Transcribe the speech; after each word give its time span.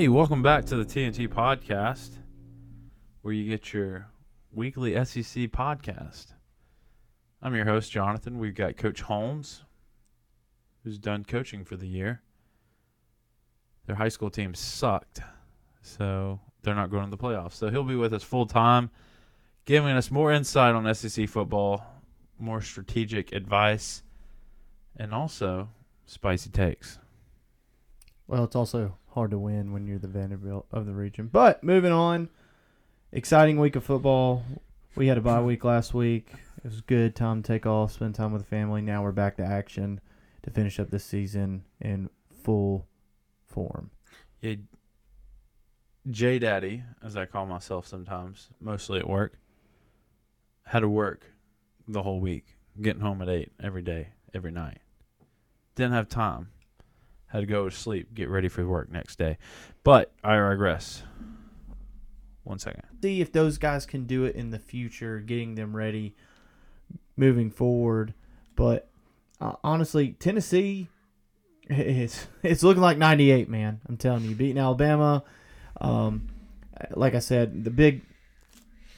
Hey, 0.00 0.08
welcome 0.08 0.40
back 0.40 0.64
to 0.64 0.76
the 0.76 0.84
TNT 0.86 1.28
podcast, 1.28 2.12
where 3.20 3.34
you 3.34 3.46
get 3.50 3.74
your 3.74 4.08
weekly 4.50 4.94
SEC 5.04 5.50
podcast. 5.50 6.32
I'm 7.42 7.54
your 7.54 7.66
host, 7.66 7.92
Jonathan. 7.92 8.38
We've 8.38 8.54
got 8.54 8.78
Coach 8.78 9.02
Holmes, 9.02 9.62
who's 10.82 10.96
done 10.96 11.26
coaching 11.26 11.66
for 11.66 11.76
the 11.76 11.86
year. 11.86 12.22
Their 13.84 13.96
high 13.96 14.08
school 14.08 14.30
team 14.30 14.54
sucked, 14.54 15.20
so 15.82 16.40
they're 16.62 16.74
not 16.74 16.90
going 16.90 17.04
to 17.04 17.10
the 17.10 17.22
playoffs. 17.22 17.52
So 17.52 17.68
he'll 17.68 17.84
be 17.84 17.94
with 17.94 18.14
us 18.14 18.22
full 18.22 18.46
time, 18.46 18.88
giving 19.66 19.94
us 19.94 20.10
more 20.10 20.32
insight 20.32 20.74
on 20.74 20.94
SEC 20.94 21.28
football, 21.28 21.84
more 22.38 22.62
strategic 22.62 23.32
advice, 23.32 24.02
and 24.96 25.12
also 25.12 25.68
spicy 26.06 26.48
takes. 26.48 26.98
Well, 28.26 28.44
it's 28.44 28.56
also 28.56 28.96
hard 29.12 29.30
to 29.32 29.38
win 29.38 29.72
when 29.72 29.86
you're 29.86 29.98
the 29.98 30.08
Vanderbilt 30.08 30.66
of 30.70 30.86
the 30.86 30.92
region. 30.92 31.28
But 31.32 31.62
moving 31.64 31.92
on, 31.92 32.28
exciting 33.12 33.58
week 33.58 33.76
of 33.76 33.84
football. 33.84 34.44
We 34.96 35.06
had 35.06 35.18
a 35.18 35.20
bye 35.20 35.40
week 35.40 35.64
last 35.64 35.94
week. 35.94 36.28
It 36.58 36.64
was 36.64 36.80
good 36.80 37.16
time 37.16 37.42
to 37.42 37.46
take 37.46 37.66
off, 37.66 37.92
spend 37.92 38.14
time 38.14 38.32
with 38.32 38.42
the 38.42 38.48
family. 38.48 38.82
Now 38.82 39.02
we're 39.02 39.12
back 39.12 39.36
to 39.36 39.44
action 39.44 40.00
to 40.42 40.50
finish 40.50 40.78
up 40.78 40.90
this 40.90 41.04
season 41.04 41.64
in 41.80 42.10
full 42.42 42.86
form. 43.46 43.90
Yeah, 44.40 44.56
J 46.08 46.38
Daddy, 46.38 46.82
as 47.04 47.16
I 47.16 47.26
call 47.26 47.46
myself 47.46 47.86
sometimes, 47.86 48.48
mostly 48.60 48.98
at 48.98 49.08
work, 49.08 49.38
had 50.64 50.80
to 50.80 50.88
work 50.88 51.26
the 51.86 52.02
whole 52.02 52.20
week, 52.20 52.56
getting 52.80 53.02
home 53.02 53.20
at 53.22 53.28
eight 53.28 53.52
every 53.62 53.82
day, 53.82 54.08
every 54.32 54.50
night. 54.50 54.78
Didn't 55.74 55.92
have 55.92 56.08
time. 56.08 56.48
Had 57.30 57.40
to 57.40 57.46
go 57.46 57.68
to 57.68 57.74
sleep, 57.74 58.12
get 58.12 58.28
ready 58.28 58.48
for 58.48 58.66
work 58.66 58.90
next 58.90 59.18
day. 59.18 59.38
But 59.84 60.12
I 60.22 60.34
regress. 60.34 61.02
One 62.42 62.58
second. 62.58 62.82
See 63.02 63.20
if 63.20 63.30
those 63.32 63.58
guys 63.58 63.86
can 63.86 64.04
do 64.04 64.24
it 64.24 64.34
in 64.34 64.50
the 64.50 64.58
future, 64.58 65.20
getting 65.20 65.54
them 65.54 65.74
ready 65.74 66.16
moving 67.16 67.50
forward. 67.50 68.14
But 68.56 68.88
uh, 69.40 69.52
honestly, 69.62 70.12
Tennessee, 70.18 70.88
it's 71.70 72.26
it's 72.42 72.62
looking 72.62 72.82
like 72.82 72.98
'98, 72.98 73.48
man. 73.48 73.80
I'm 73.88 73.96
telling 73.96 74.24
you, 74.24 74.34
beating 74.34 74.58
Alabama. 74.58 75.22
Um, 75.80 76.28
like 76.90 77.14
I 77.14 77.20
said, 77.20 77.64
the 77.64 77.70
big 77.70 78.02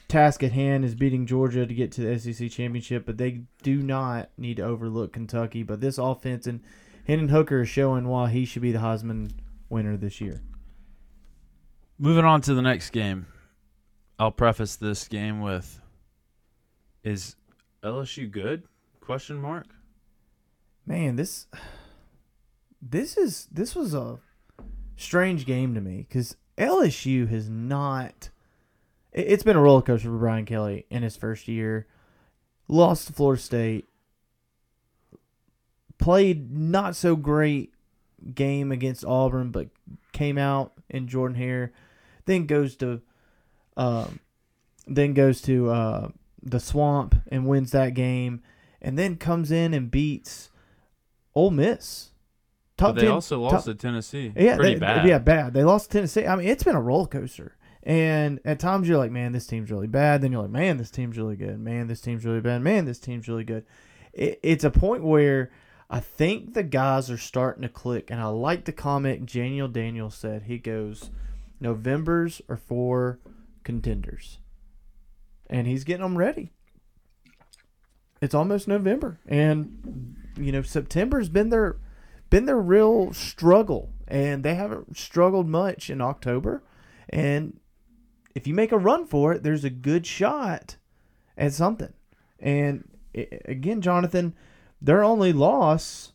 task 0.08 0.42
at 0.42 0.52
hand 0.52 0.84
is 0.84 0.94
beating 0.94 1.26
Georgia 1.26 1.66
to 1.66 1.74
get 1.74 1.92
to 1.92 2.00
the 2.00 2.18
SEC 2.18 2.50
championship, 2.50 3.04
but 3.04 3.18
they 3.18 3.42
do 3.62 3.82
not 3.82 4.30
need 4.38 4.56
to 4.56 4.62
overlook 4.62 5.12
Kentucky. 5.12 5.62
But 5.62 5.80
this 5.80 5.98
offense 5.98 6.46
and 6.46 6.60
Hendon 7.06 7.28
Hooker 7.28 7.62
is 7.62 7.68
showing 7.68 8.06
why 8.08 8.30
he 8.30 8.44
should 8.44 8.62
be 8.62 8.72
the 8.72 8.78
Heisman 8.78 9.32
winner 9.68 9.96
this 9.96 10.20
year. 10.20 10.42
Moving 11.98 12.24
on 12.24 12.40
to 12.42 12.54
the 12.54 12.62
next 12.62 12.90
game. 12.90 13.26
I'll 14.18 14.30
preface 14.30 14.76
this 14.76 15.08
game 15.08 15.40
with 15.40 15.80
is 17.02 17.36
LSU 17.82 18.30
good? 18.30 18.62
Question 19.00 19.40
mark. 19.40 19.66
Man, 20.86 21.16
this 21.16 21.46
this 22.80 23.16
is 23.16 23.48
this 23.50 23.74
was 23.74 23.94
a 23.94 24.18
strange 24.96 25.44
game 25.46 25.74
to 25.74 25.80
me 25.80 26.06
because 26.08 26.36
LSU 26.58 27.28
has 27.28 27.48
not. 27.48 28.30
it- 29.12 29.26
It's 29.26 29.42
been 29.42 29.56
a 29.56 29.60
roller 29.62 29.82
coaster 29.82 30.08
for 30.08 30.18
Brian 30.18 30.44
Kelly 30.44 30.86
in 30.90 31.02
his 31.02 31.16
first 31.16 31.48
year. 31.48 31.86
Lost 32.68 33.08
to 33.08 33.12
Florida 33.12 33.42
State. 33.42 33.88
Played 36.02 36.50
not 36.56 36.96
so 36.96 37.14
great 37.14 37.72
game 38.34 38.72
against 38.72 39.04
Auburn, 39.04 39.50
but 39.52 39.68
came 40.12 40.36
out 40.36 40.72
in 40.88 41.06
Jordan 41.06 41.36
Hare. 41.36 41.72
Then 42.24 42.46
goes 42.46 42.74
to, 42.76 43.00
um, 43.76 44.18
then 44.86 45.14
goes 45.14 45.40
to 45.42 45.70
uh, 45.70 46.08
the 46.42 46.58
Swamp 46.58 47.14
and 47.28 47.46
wins 47.46 47.70
that 47.70 47.94
game, 47.94 48.42
and 48.80 48.98
then 48.98 49.16
comes 49.16 49.52
in 49.52 49.74
and 49.74 49.90
beats 49.92 50.50
Ole 51.36 51.50
Miss. 51.52 52.10
Top 52.76 52.94
But 52.96 53.00
they 53.00 53.06
10 53.06 53.10
also 53.12 53.40
lost 53.40 53.54
top- 53.54 53.64
to 53.66 53.74
Tennessee. 53.74 54.32
yeah, 54.34 54.56
Pretty 54.56 54.74
they, 54.74 54.80
bad. 54.80 55.06
Yeah, 55.06 55.18
bad. 55.18 55.54
They 55.54 55.62
lost 55.62 55.90
to 55.90 55.98
Tennessee. 55.98 56.26
I 56.26 56.34
mean, 56.34 56.48
it's 56.48 56.64
been 56.64 56.74
a 56.74 56.82
roller 56.82 57.06
coaster. 57.06 57.56
And 57.84 58.40
at 58.44 58.58
times 58.58 58.88
you're 58.88 58.98
like, 58.98 59.10
man, 59.12 59.30
this 59.30 59.46
team's 59.46 59.70
really 59.70 59.86
bad. 59.86 60.20
Then 60.20 60.32
you're 60.32 60.42
like, 60.42 60.50
man, 60.50 60.78
this 60.78 60.90
team's 60.90 61.16
really 61.16 61.36
good. 61.36 61.60
Man, 61.60 61.86
this 61.86 62.00
team's 62.00 62.24
really 62.24 62.40
bad. 62.40 62.60
Man, 62.62 62.86
this 62.86 62.98
team's 62.98 63.28
really 63.28 63.44
good. 63.44 63.64
It, 64.12 64.40
it's 64.42 64.64
a 64.64 64.70
point 64.70 65.04
where 65.04 65.50
I 65.92 66.00
think 66.00 66.54
the 66.54 66.62
guys 66.62 67.10
are 67.10 67.18
starting 67.18 67.62
to 67.62 67.68
click. 67.68 68.10
And 68.10 68.18
I 68.18 68.24
like 68.28 68.64
the 68.64 68.72
comment 68.72 69.30
Daniel 69.30 69.68
Daniel 69.68 70.10
said. 70.10 70.44
He 70.44 70.56
goes, 70.56 71.10
November's 71.60 72.40
are 72.48 72.56
for 72.56 73.20
contenders. 73.62 74.38
And 75.50 75.66
he's 75.66 75.84
getting 75.84 76.02
them 76.02 76.16
ready. 76.16 76.50
It's 78.22 78.34
almost 78.34 78.66
November. 78.66 79.20
And, 79.26 80.16
you 80.38 80.50
know, 80.50 80.62
September's 80.62 81.28
been 81.28 81.50
their 81.50 81.76
been 82.30 82.46
their 82.46 82.58
real 82.58 83.12
struggle, 83.12 83.90
and 84.08 84.42
they 84.42 84.54
haven't 84.54 84.96
struggled 84.96 85.46
much 85.46 85.90
in 85.90 86.00
October. 86.00 86.62
And 87.10 87.60
if 88.34 88.46
you 88.46 88.54
make 88.54 88.72
a 88.72 88.78
run 88.78 89.04
for 89.06 89.34
it, 89.34 89.42
there's 89.42 89.64
a 89.64 89.70
good 89.70 90.06
shot 90.06 90.76
at 91.36 91.52
something. 91.52 91.92
And 92.40 92.88
again, 93.14 93.82
Jonathan, 93.82 94.34
their 94.82 95.02
only 95.04 95.32
loss 95.32 96.12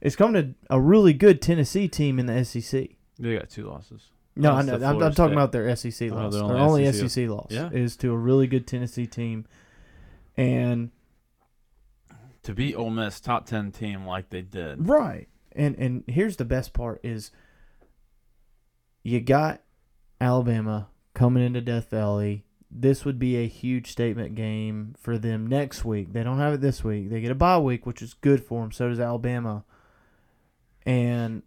is 0.00 0.14
coming 0.16 0.54
to 0.54 0.54
a 0.70 0.80
really 0.80 1.12
good 1.12 1.42
Tennessee 1.42 1.88
team 1.88 2.18
in 2.18 2.26
the 2.26 2.44
SEC. 2.44 2.90
They 3.18 3.36
got 3.36 3.50
two 3.50 3.66
losses. 3.68 4.02
No, 4.36 4.52
I 4.52 4.62
know. 4.62 4.74
I'm, 4.76 5.02
I'm 5.02 5.12
talking 5.14 5.32
about 5.32 5.50
their 5.50 5.74
SEC 5.74 6.12
Oh, 6.12 6.14
loss. 6.14 6.32
their 6.32 6.42
their 6.42 6.56
only 6.56 6.86
only 6.86 6.92
SEC 6.92 7.10
SEC 7.10 7.28
loss 7.28 7.48
Yeah. 7.50 7.70
is 7.72 7.96
to 7.96 8.12
a 8.12 8.16
really 8.16 8.46
good 8.46 8.66
Tennessee 8.68 9.06
team. 9.06 9.44
And 10.36 10.92
To 12.44 12.54
beat 12.54 12.76
Ole 12.76 12.90
Miss, 12.90 13.18
top 13.20 13.46
ten 13.46 13.72
team 13.72 14.06
like 14.06 14.30
they 14.30 14.42
did. 14.42 14.88
Right. 14.88 15.26
And 15.52 15.74
and 15.76 16.04
here's 16.06 16.36
the 16.36 16.44
best 16.44 16.72
part 16.72 17.00
is 17.02 17.32
you 19.02 19.20
got 19.20 19.62
Alabama 20.20 20.88
coming 21.14 21.44
into 21.44 21.60
Death 21.60 21.90
Valley. 21.90 22.44
This 22.70 23.04
would 23.04 23.18
be 23.18 23.36
a 23.36 23.46
huge 23.46 23.90
statement 23.90 24.34
game 24.34 24.94
for 24.98 25.16
them 25.16 25.46
next 25.46 25.84
week. 25.84 26.12
They 26.12 26.22
don't 26.22 26.38
have 26.38 26.54
it 26.54 26.60
this 26.60 26.84
week. 26.84 27.08
They 27.08 27.20
get 27.20 27.30
a 27.30 27.34
bye 27.34 27.58
week, 27.58 27.86
which 27.86 28.02
is 28.02 28.14
good 28.14 28.44
for 28.44 28.62
them. 28.62 28.72
So 28.72 28.88
does 28.88 29.00
Alabama. 29.00 29.64
And 30.84 31.42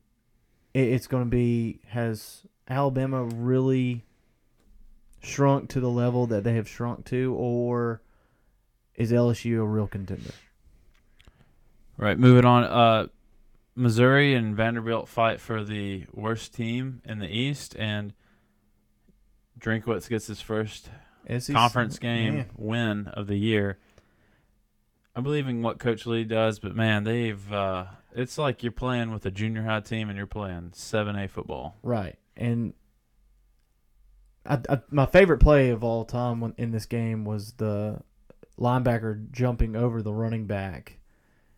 it, 0.74 0.88
it's 0.88 1.08
going 1.08 1.24
to 1.24 1.30
be 1.30 1.82
has 1.90 2.44
Alabama 2.68 3.24
really 3.24 4.06
shrunk 5.22 5.70
to 5.70 5.80
the 5.80 5.90
level 5.90 6.26
that 6.28 6.44
they 6.44 6.56
have 6.56 6.68
shrunk 6.68 7.06
to, 7.06 7.36
or 7.36 8.02
is 8.96 9.12
LSU 9.12 9.60
a 9.60 9.66
real 9.66 9.88
contender? 9.88 10.32
Right, 11.98 12.18
moving 12.18 12.46
on. 12.46 12.64
Uh, 12.64 13.08
Missouri 13.76 14.34
and 14.34 14.56
Vanderbilt 14.56 15.08
fight 15.08 15.40
for 15.40 15.64
the 15.64 16.06
worst 16.12 16.54
team 16.54 17.02
in 17.06 17.20
the 17.20 17.28
East, 17.28 17.76
and 17.78 18.14
Drinkwitz 19.60 20.10
gets 20.10 20.28
his 20.28 20.42
first 20.42 20.90
SEC 21.28 21.56
conference 21.56 22.00
game 22.00 22.36
Man. 22.36 22.50
win 22.56 23.08
of 23.08 23.28
the 23.28 23.38
year. 23.38 23.78
I 25.16 25.22
believe 25.22 25.48
in 25.48 25.62
what 25.62 25.80
Coach 25.80 26.06
Lea 26.06 26.24
does, 26.24 26.60
but 26.60 26.76
man, 26.76 27.04
they've 27.04 27.52
uh, 27.52 27.86
it's 28.16 28.38
like 28.38 28.64
you're 28.64 28.72
playing 28.72 29.12
with 29.12 29.26
a 29.26 29.32
junior 29.32 29.64
high 29.64 29.82
team 29.82 30.10
and 30.10 30.18
you're 30.18 30.28
playing 30.28 30.72
seven 30.74 31.16
A 31.16 31.28
football. 31.28 31.76
Right. 31.84 32.18
And 32.38 32.74
I, 34.46 34.60
I, 34.70 34.82
my 34.90 35.06
favorite 35.06 35.40
play 35.40 35.70
of 35.70 35.84
all 35.84 36.06
time 36.06 36.40
when, 36.40 36.54
in 36.58 36.72
this 36.72 36.86
game 36.86 37.26
was 37.26 37.54
the 37.54 38.02
linebacker 38.60 39.30
jumping 39.32 39.76
over 39.76 40.02
the 40.02 40.14
running 40.14 40.46
back 40.46 41.00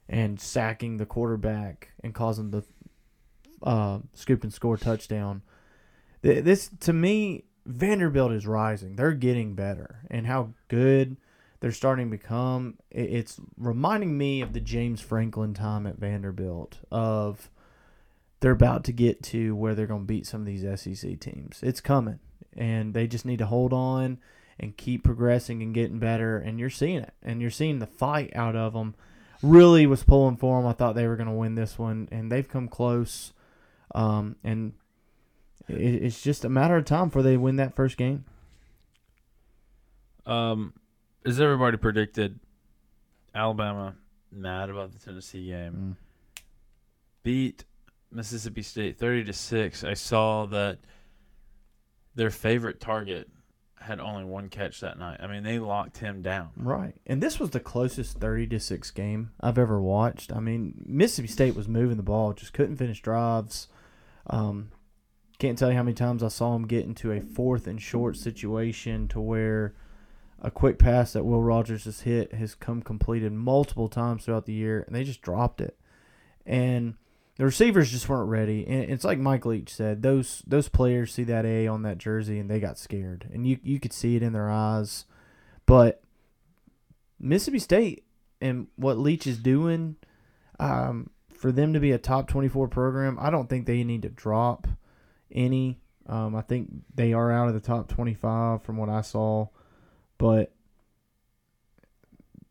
and 0.09 0.39
sacking 0.39 0.97
the 0.97 1.05
quarterback 1.05 1.91
and 2.03 2.13
causing 2.13 2.51
the 2.51 2.63
uh, 3.61 3.99
scoop 4.13 4.43
and 4.43 4.53
score 4.53 4.77
touchdown. 4.77 5.41
This 6.21 6.69
to 6.81 6.93
me, 6.93 7.43
Vanderbilt 7.65 8.31
is 8.31 8.45
rising. 8.45 8.95
They're 8.95 9.13
getting 9.13 9.55
better, 9.55 10.01
and 10.09 10.27
how 10.27 10.53
good 10.67 11.17
they're 11.59 11.71
starting 11.71 12.09
to 12.09 12.17
become. 12.17 12.77
It's 12.91 13.39
reminding 13.57 14.17
me 14.17 14.41
of 14.41 14.53
the 14.53 14.59
James 14.59 14.99
Franklin 14.99 15.53
time 15.53 15.87
at 15.87 15.97
Vanderbilt. 15.97 16.79
Of 16.91 17.49
they're 18.41 18.51
about 18.51 18.83
to 18.85 18.91
get 18.91 19.23
to 19.23 19.55
where 19.55 19.73
they're 19.73 19.87
going 19.87 20.01
to 20.01 20.07
beat 20.07 20.27
some 20.27 20.41
of 20.41 20.45
these 20.45 20.63
SEC 20.81 21.19
teams. 21.21 21.61
It's 21.63 21.79
coming, 21.79 22.19
and 22.57 22.93
they 22.93 23.07
just 23.07 23.25
need 23.25 23.39
to 23.39 23.45
hold 23.45 23.71
on 23.71 24.17
and 24.59 24.75
keep 24.75 25.03
progressing 25.05 25.61
and 25.61 25.73
getting 25.73 25.99
better. 25.99 26.37
And 26.37 26.59
you're 26.59 26.69
seeing 26.69 26.97
it, 26.97 27.13
and 27.23 27.41
you're 27.41 27.49
seeing 27.49 27.79
the 27.79 27.87
fight 27.87 28.35
out 28.35 28.57
of 28.57 28.73
them. 28.73 28.95
Really 29.41 29.85
was 29.85 30.03
pulling 30.03 30.37
for 30.37 30.59
them. 30.59 30.67
I 30.67 30.73
thought 30.73 30.95
they 30.95 31.07
were 31.07 31.15
going 31.15 31.27
to 31.27 31.33
win 31.33 31.55
this 31.55 31.79
one, 31.79 32.09
and 32.11 32.29
they've 32.29 32.47
come 32.47 32.67
close. 32.67 33.31
Um, 33.95 34.35
and 34.43 34.73
it's 35.67 36.21
just 36.21 36.45
a 36.45 36.49
matter 36.49 36.75
of 36.77 36.85
time 36.85 37.07
before 37.07 37.23
they 37.23 37.37
win 37.37 37.55
that 37.57 37.75
first 37.75 37.97
game. 37.97 38.25
Um, 40.25 40.73
as 41.25 41.39
everybody 41.39 41.77
predicted, 41.77 42.39
Alabama 43.33 43.95
mad 44.31 44.69
about 44.69 44.91
the 44.91 44.99
Tennessee 44.99 45.47
game. 45.47 45.73
Mm. 45.73 46.43
Beat 47.23 47.65
Mississippi 48.11 48.61
State 48.61 48.97
30 48.97 49.25
to 49.25 49.33
6. 49.33 49.83
I 49.83 49.93
saw 49.93 50.45
that 50.47 50.79
their 52.15 52.29
favorite 52.29 52.79
target 52.79 53.29
had 53.79 53.99
only 53.99 54.23
one 54.23 54.49
catch 54.49 54.79
that 54.79 54.97
night. 54.97 55.19
I 55.21 55.27
mean, 55.27 55.43
they 55.43 55.59
locked 55.59 55.97
him 55.97 56.21
down. 56.21 56.51
Right. 56.55 56.95
And 57.05 57.21
this 57.21 57.39
was 57.39 57.49
the 57.49 57.59
closest 57.59 58.17
30 58.19 58.47
to 58.47 58.59
6 58.59 58.91
game 58.91 59.31
I've 59.41 59.57
ever 59.57 59.81
watched. 59.81 60.31
I 60.31 60.39
mean, 60.39 60.83
Mississippi 60.85 61.27
State 61.27 61.55
was 61.55 61.67
moving 61.67 61.97
the 61.97 62.03
ball, 62.03 62.33
just 62.33 62.53
couldn't 62.53 62.77
finish 62.77 63.01
drives. 63.01 63.67
Um, 64.27 64.71
can't 65.43 65.57
tell 65.57 65.71
you 65.71 65.75
how 65.75 65.83
many 65.83 65.93
times 65.93 66.23
I 66.23 66.29
saw 66.29 66.55
him 66.55 66.65
get 66.65 66.85
into 66.85 67.11
a 67.11 67.19
fourth 67.19 67.67
and 67.67 67.81
short 67.81 68.15
situation 68.15 69.09
to 69.09 69.19
where 69.19 69.73
a 70.41 70.49
quick 70.49 70.79
pass 70.79 71.11
that 71.11 71.25
Will 71.25 71.41
Rogers 71.41 71.83
has 71.83 72.01
hit 72.01 72.33
has 72.33 72.55
come 72.55 72.81
completed 72.81 73.33
multiple 73.33 73.89
times 73.89 74.23
throughout 74.23 74.45
the 74.45 74.53
year, 74.53 74.85
and 74.87 74.95
they 74.95 75.03
just 75.03 75.21
dropped 75.21 75.59
it. 75.59 75.77
And 76.45 76.95
the 77.35 77.43
receivers 77.43 77.91
just 77.91 78.07
weren't 78.07 78.29
ready. 78.29 78.65
And 78.65 78.89
it's 78.89 79.03
like 79.03 79.19
Mike 79.19 79.45
Leach 79.45 79.69
said, 79.69 80.01
those 80.01 80.43
those 80.47 80.69
players 80.69 81.13
see 81.13 81.25
that 81.25 81.45
A 81.45 81.67
on 81.67 81.81
that 81.81 81.97
jersey 81.97 82.39
and 82.39 82.49
they 82.49 82.61
got 82.61 82.77
scared. 82.79 83.27
And 83.33 83.45
you 83.45 83.59
you 83.63 83.81
could 83.81 83.91
see 83.91 84.15
it 84.15 84.23
in 84.23 84.31
their 84.31 84.49
eyes. 84.49 85.03
But 85.65 86.01
Mississippi 87.19 87.59
State 87.59 88.05
and 88.39 88.67
what 88.77 88.97
Leach 88.97 89.27
is 89.27 89.39
doing, 89.39 89.97
um, 90.57 91.09
for 91.33 91.51
them 91.51 91.73
to 91.73 91.81
be 91.81 91.91
a 91.91 91.97
top 91.97 92.29
twenty 92.29 92.47
four 92.47 92.69
program, 92.69 93.17
I 93.19 93.29
don't 93.29 93.49
think 93.49 93.65
they 93.65 93.83
need 93.83 94.03
to 94.03 94.09
drop 94.09 94.67
any. 95.33 95.79
Um, 96.07 96.35
I 96.35 96.41
think 96.41 96.69
they 96.93 97.13
are 97.13 97.31
out 97.31 97.47
of 97.47 97.53
the 97.53 97.59
top 97.59 97.87
twenty 97.87 98.13
five 98.13 98.63
from 98.63 98.77
what 98.77 98.89
I 98.89 99.01
saw. 99.01 99.47
But 100.17 100.53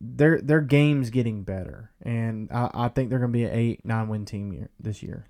their 0.01 0.41
their 0.41 0.61
game's 0.61 1.11
getting 1.11 1.45
better, 1.45 1.91
and 2.03 2.51
I, 2.51 2.71
I 2.75 2.89
think 2.89 3.11
they're 3.11 3.19
going 3.19 3.33
to 3.33 3.39
be 3.39 3.45
an 3.45 3.53
eight 3.53 3.85
nine 3.85 4.09
win 4.09 4.25
team 4.25 4.53
year, 4.53 4.69
this 4.81 5.03
year. 5.03 5.29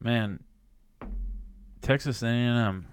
Man, 0.00 0.40
Texas 1.80 2.22
A&M 2.22 2.86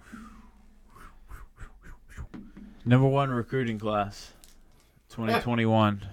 number 2.85 3.07
one 3.07 3.29
recruiting 3.29 3.79
class, 3.79 4.33
2021. 5.09 6.07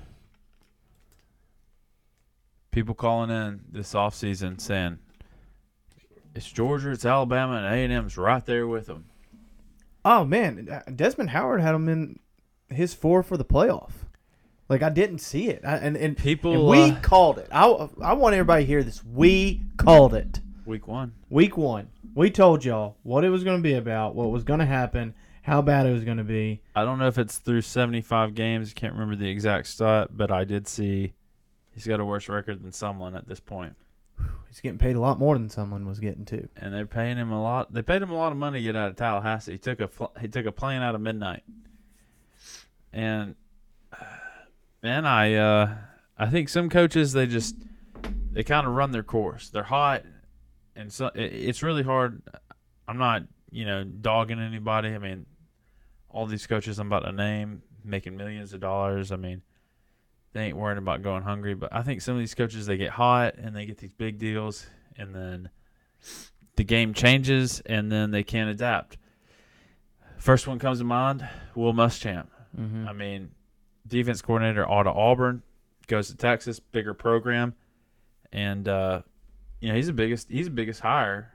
People 2.70 2.94
calling 2.94 3.30
in 3.30 3.60
this 3.70 3.94
offseason 3.94 4.60
saying 4.60 4.98
it's 6.38 6.48
Georgia, 6.48 6.92
it's 6.92 7.04
Alabama, 7.04 7.56
and 7.56 7.92
A&M's 7.92 8.16
right 8.16 8.46
there 8.46 8.64
with 8.68 8.86
them. 8.86 9.06
Oh 10.04 10.24
man, 10.24 10.68
uh, 10.70 10.88
Desmond 10.88 11.30
Howard 11.30 11.60
had 11.60 11.74
him 11.74 11.88
in 11.88 12.20
his 12.68 12.94
four 12.94 13.24
for 13.24 13.36
the 13.36 13.44
playoff. 13.44 13.90
Like 14.68 14.80
I 14.80 14.88
didn't 14.88 15.18
see 15.18 15.48
it, 15.48 15.62
I, 15.64 15.78
and 15.78 15.96
and 15.96 16.16
People, 16.16 16.52
and 16.52 16.66
we 16.68 16.96
uh, 16.96 17.00
called 17.00 17.38
it. 17.38 17.48
I 17.50 17.66
I 18.00 18.12
want 18.12 18.34
everybody 18.34 18.62
to 18.62 18.66
hear 18.68 18.84
this. 18.84 19.02
We 19.04 19.62
called 19.78 20.14
it. 20.14 20.38
Week 20.64 20.86
one. 20.86 21.12
Week 21.28 21.56
one, 21.56 21.88
we 22.14 22.30
told 22.30 22.64
y'all 22.64 22.96
what 23.02 23.24
it 23.24 23.30
was 23.30 23.42
going 23.42 23.56
to 23.56 23.62
be 23.62 23.74
about, 23.74 24.14
what 24.14 24.30
was 24.30 24.44
going 24.44 24.60
to 24.60 24.66
happen, 24.66 25.14
how 25.42 25.60
bad 25.60 25.86
it 25.86 25.92
was 25.92 26.04
going 26.04 26.18
to 26.18 26.24
be. 26.24 26.60
I 26.76 26.84
don't 26.84 27.00
know 27.00 27.08
if 27.08 27.18
it's 27.18 27.38
through 27.38 27.62
75 27.62 28.36
games. 28.36 28.72
Can't 28.74 28.92
remember 28.92 29.16
the 29.16 29.28
exact 29.28 29.66
stat, 29.66 30.10
but 30.16 30.30
I 30.30 30.44
did 30.44 30.68
see 30.68 31.14
he's 31.72 31.86
got 31.86 31.98
a 31.98 32.04
worse 32.04 32.28
record 32.28 32.62
than 32.62 32.70
someone 32.70 33.16
at 33.16 33.26
this 33.26 33.40
point. 33.40 33.74
He's 34.48 34.60
getting 34.60 34.78
paid 34.78 34.96
a 34.96 35.00
lot 35.00 35.18
more 35.18 35.36
than 35.36 35.50
someone 35.50 35.86
was 35.86 36.00
getting 36.00 36.24
too. 36.24 36.48
and 36.56 36.72
they're 36.72 36.86
paying 36.86 37.16
him 37.16 37.30
a 37.30 37.40
lot. 37.42 37.72
They 37.72 37.82
paid 37.82 38.02
him 38.02 38.10
a 38.10 38.16
lot 38.16 38.32
of 38.32 38.38
money 38.38 38.58
to 38.60 38.64
get 38.64 38.76
out 38.76 38.88
of 38.90 38.96
Tallahassee. 38.96 39.52
He 39.52 39.58
took 39.58 39.80
a 39.80 39.88
fl- 39.88 40.16
he 40.20 40.28
took 40.28 40.46
a 40.46 40.52
plane 40.52 40.82
out 40.82 40.94
of 40.94 41.00
midnight, 41.00 41.44
and 42.92 43.34
uh, 43.92 44.04
man, 44.82 45.04
I 45.06 45.34
uh, 45.34 45.74
I 46.18 46.26
think 46.26 46.48
some 46.48 46.70
coaches 46.70 47.12
they 47.12 47.26
just 47.26 47.56
they 48.32 48.42
kind 48.42 48.66
of 48.66 48.72
run 48.72 48.90
their 48.90 49.02
course. 49.02 49.50
They're 49.50 49.62
hot, 49.62 50.02
and 50.74 50.92
so 50.92 51.06
it, 51.14 51.32
it's 51.32 51.62
really 51.62 51.82
hard. 51.82 52.22
I'm 52.88 52.98
not 52.98 53.22
you 53.50 53.64
know 53.66 53.84
dogging 53.84 54.40
anybody. 54.40 54.88
I 54.88 54.98
mean, 54.98 55.26
all 56.08 56.26
these 56.26 56.46
coaches 56.46 56.78
I'm 56.78 56.86
about 56.88 57.04
to 57.04 57.12
name 57.12 57.62
making 57.84 58.16
millions 58.16 58.52
of 58.54 58.60
dollars. 58.60 59.12
I 59.12 59.16
mean. 59.16 59.42
They 60.32 60.44
ain't 60.46 60.56
worried 60.56 60.78
about 60.78 61.02
going 61.02 61.22
hungry, 61.22 61.54
but 61.54 61.72
I 61.72 61.82
think 61.82 62.02
some 62.02 62.14
of 62.14 62.20
these 62.20 62.34
coaches 62.34 62.66
they 62.66 62.76
get 62.76 62.90
hot 62.90 63.36
and 63.36 63.56
they 63.56 63.66
get 63.66 63.78
these 63.78 63.92
big 63.92 64.18
deals, 64.18 64.66
and 64.96 65.14
then 65.14 65.50
the 66.56 66.64
game 66.64 66.92
changes 66.92 67.60
and 67.64 67.90
then 67.90 68.10
they 68.10 68.22
can't 68.22 68.50
adapt. 68.50 68.98
First 70.18 70.46
one 70.46 70.58
comes 70.58 70.78
to 70.78 70.84
mind, 70.84 71.26
Will 71.54 71.72
Muschamp. 71.72 72.26
Mm-hmm. 72.58 72.88
I 72.88 72.92
mean, 72.92 73.30
defense 73.86 74.20
coordinator 74.20 74.68
out 74.68 74.86
of 74.86 74.96
Auburn, 74.96 75.42
goes 75.86 76.08
to 76.08 76.16
Texas, 76.16 76.60
bigger 76.60 76.94
program, 76.94 77.54
and 78.32 78.68
uh, 78.68 79.02
you 79.60 79.68
know 79.68 79.74
he's 79.74 79.86
the 79.86 79.92
biggest 79.92 80.28
he's 80.28 80.46
the 80.46 80.50
biggest 80.50 80.80
hire 80.80 81.32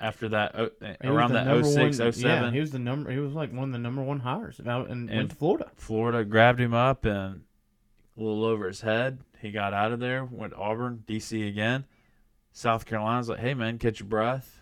after 0.00 0.28
that 0.30 0.54
uh, 0.54 0.68
around 1.04 1.32
that 1.32 1.64
06, 1.64 1.96
07. 1.96 2.14
Yeah, 2.20 2.50
he 2.50 2.60
was 2.60 2.72
the 2.72 2.78
number. 2.80 3.10
He 3.10 3.18
was 3.18 3.32
like 3.32 3.52
one 3.52 3.64
of 3.64 3.72
the 3.72 3.78
number 3.78 4.02
one 4.02 4.20
hires 4.20 4.60
out 4.66 4.90
and, 4.90 5.08
And- 5.08 5.16
went 5.18 5.30
to 5.30 5.36
Florida. 5.36 5.70
Florida 5.76 6.24
grabbed 6.24 6.60
him 6.60 6.74
up 6.74 7.04
and 7.04 7.42
a 8.16 8.20
little 8.22 8.44
over 8.44 8.66
his 8.66 8.80
head. 8.80 9.18
He 9.40 9.50
got 9.50 9.72
out 9.74 9.92
of 9.92 10.00
there, 10.00 10.24
went 10.24 10.52
to 10.52 10.58
Auburn, 10.58 11.02
DC 11.06 11.48
again. 11.48 11.84
South 12.52 12.84
Carolina's 12.84 13.28
like, 13.28 13.40
hey 13.40 13.54
man, 13.54 13.78
catch 13.78 14.00
your 14.00 14.08
breath. 14.08 14.60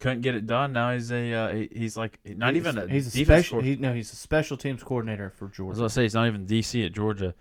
Couldn't 0.00 0.22
get 0.22 0.34
it 0.34 0.46
done. 0.46 0.72
Now 0.72 0.92
he's 0.92 1.10
a 1.12 1.32
uh, 1.32 1.52
he, 1.54 1.68
he's 1.72 1.96
like 1.96 2.18
not 2.24 2.54
He's- 2.54 2.66
even 2.66 2.78
a 2.78 2.88
he's 2.88 3.06
a 3.06 3.10
special. 3.24 3.60
He, 3.60 3.76
no, 3.76 3.94
he's 3.94 4.12
a 4.12 4.16
special 4.16 4.56
teams 4.56 4.82
coordinator 4.82 5.30
for 5.30 5.46
I 5.46 5.50
Georgia. 5.50 5.76
gonna 5.78 5.88
say 5.90 6.02
he's 6.02 6.14
not 6.14 6.26
even 6.26 6.46
DC 6.46 6.84
at 6.84 6.92
Georgia. 6.92 7.34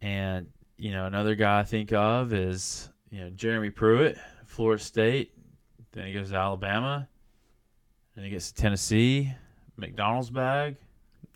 And 0.00 0.48
you 0.76 0.90
know 0.92 1.06
another 1.06 1.34
guy 1.34 1.60
I 1.60 1.62
think 1.62 1.92
of 1.92 2.32
is 2.34 2.90
you 3.10 3.20
know 3.20 3.30
Jeremy 3.30 3.70
Pruitt, 3.70 4.18
Florida 4.46 4.82
State. 4.82 5.32
Then 5.92 6.06
he 6.06 6.12
goes 6.12 6.30
to 6.30 6.36
Alabama. 6.36 7.08
Then 8.16 8.24
he 8.24 8.30
gets 8.30 8.50
to 8.52 8.60
Tennessee, 8.60 9.32
McDonald's 9.76 10.30
bag. 10.30 10.76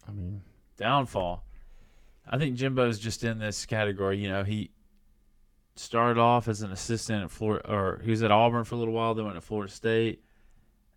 I 0.08 0.12
mean, 0.12 0.42
downfall. 0.76 1.44
I 2.28 2.38
think 2.38 2.56
Jimbo's 2.56 2.98
just 2.98 3.24
in 3.24 3.38
this 3.38 3.66
category. 3.66 4.18
You 4.18 4.28
know, 4.28 4.44
he 4.44 4.70
started 5.76 6.18
off 6.18 6.48
as 6.48 6.62
an 6.62 6.72
assistant 6.72 7.24
at 7.24 7.30
Florida, 7.30 7.70
or 7.70 8.00
he 8.02 8.10
was 8.10 8.22
at 8.22 8.30
Auburn 8.30 8.64
for 8.64 8.74
a 8.74 8.78
little 8.78 8.94
while, 8.94 9.14
then 9.14 9.24
went 9.24 9.36
to 9.36 9.40
Florida 9.40 9.72
State, 9.72 10.24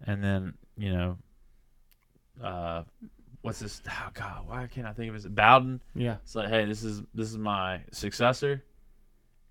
and 0.05 0.23
then 0.23 0.53
you 0.77 0.91
know, 0.93 1.17
uh, 2.43 2.83
what's 3.41 3.59
this? 3.59 3.81
Oh 3.87 4.09
God, 4.13 4.47
why 4.47 4.67
can't 4.67 4.87
I 4.87 4.93
think 4.93 5.09
of 5.09 5.15
his 5.15 5.27
Bowden? 5.27 5.81
yeah, 5.93 6.17
It's 6.23 6.35
like, 6.35 6.49
hey, 6.49 6.65
this 6.65 6.83
is 6.83 7.01
this 7.13 7.29
is 7.29 7.37
my 7.37 7.81
successor, 7.91 8.63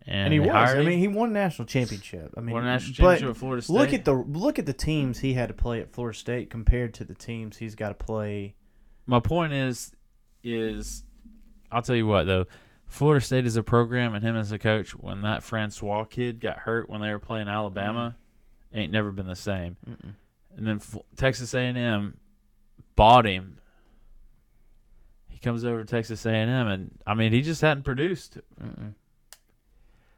and, 0.06 0.24
and, 0.24 0.32
he 0.32 0.40
was. 0.40 0.70
I 0.70 0.82
mean, 0.82 0.98
he 0.98 1.08
won 1.08 1.30
a 1.30 1.32
national 1.32 1.66
championship. 1.66 2.32
I 2.36 2.40
mean, 2.40 2.54
won 2.54 2.64
a 2.64 2.66
national 2.66 2.94
championship 2.94 3.30
at 3.30 3.36
Florida 3.36 3.62
State. 3.62 3.74
look 3.74 3.92
at 3.92 4.04
the 4.04 4.14
look 4.14 4.58
at 4.58 4.66
the 4.66 4.72
teams 4.72 5.20
he 5.20 5.34
had 5.34 5.48
to 5.48 5.54
play 5.54 5.80
at 5.80 5.92
Florida 5.92 6.18
State 6.18 6.50
compared 6.50 6.94
to 6.94 7.04
the 7.04 7.14
teams 7.14 7.58
he's 7.58 7.74
got 7.74 7.88
to 7.90 7.94
play. 7.94 8.54
my 9.06 9.20
point 9.20 9.52
is 9.52 9.92
is 10.42 11.04
I'll 11.70 11.82
tell 11.82 11.96
you 11.96 12.06
what 12.06 12.26
though. 12.26 12.46
Florida 12.86 13.24
State 13.24 13.46
is 13.46 13.56
a 13.56 13.62
program 13.62 14.14
and 14.14 14.24
him 14.24 14.36
as 14.36 14.50
a 14.50 14.58
coach 14.58 14.92
when 14.92 15.20
that 15.22 15.42
Francois 15.42 16.04
kid 16.04 16.40
got 16.40 16.60
hurt 16.60 16.88
when 16.88 17.02
they 17.02 17.10
were 17.10 17.18
playing 17.18 17.48
Alabama 17.48 18.16
ain't 18.72 18.92
never 18.92 19.12
been 19.12 19.26
the 19.26 19.36
same. 19.36 19.76
Mm-mm. 19.88 20.14
And 20.56 20.66
then 20.66 20.76
F- 20.76 21.02
Texas 21.16 21.52
A&M 21.54 22.16
bought 22.96 23.26
him. 23.26 23.58
He 25.28 25.38
comes 25.38 25.64
over 25.64 25.80
to 25.80 25.84
Texas 25.84 26.24
A&M 26.24 26.48
and 26.48 26.98
I 27.06 27.14
mean 27.14 27.32
he 27.32 27.42
just 27.42 27.60
hadn't 27.60 27.84
produced. 27.84 28.38
Mm-mm. 28.62 28.94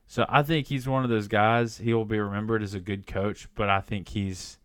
So 0.07 0.26
I 0.28 0.42
think 0.42 0.66
he's 0.66 0.88
one 0.88 1.04
of 1.04 1.11
those 1.11 1.28
guys 1.28 1.78
he 1.78 1.95
will 1.95 2.04
be 2.04 2.19
remembered 2.19 2.62
as 2.62 2.75
a 2.75 2.80
good 2.80 3.07
coach, 3.07 3.49
but 3.54 3.69
I 3.69 3.80
think 3.80 4.09
he's 4.09 4.59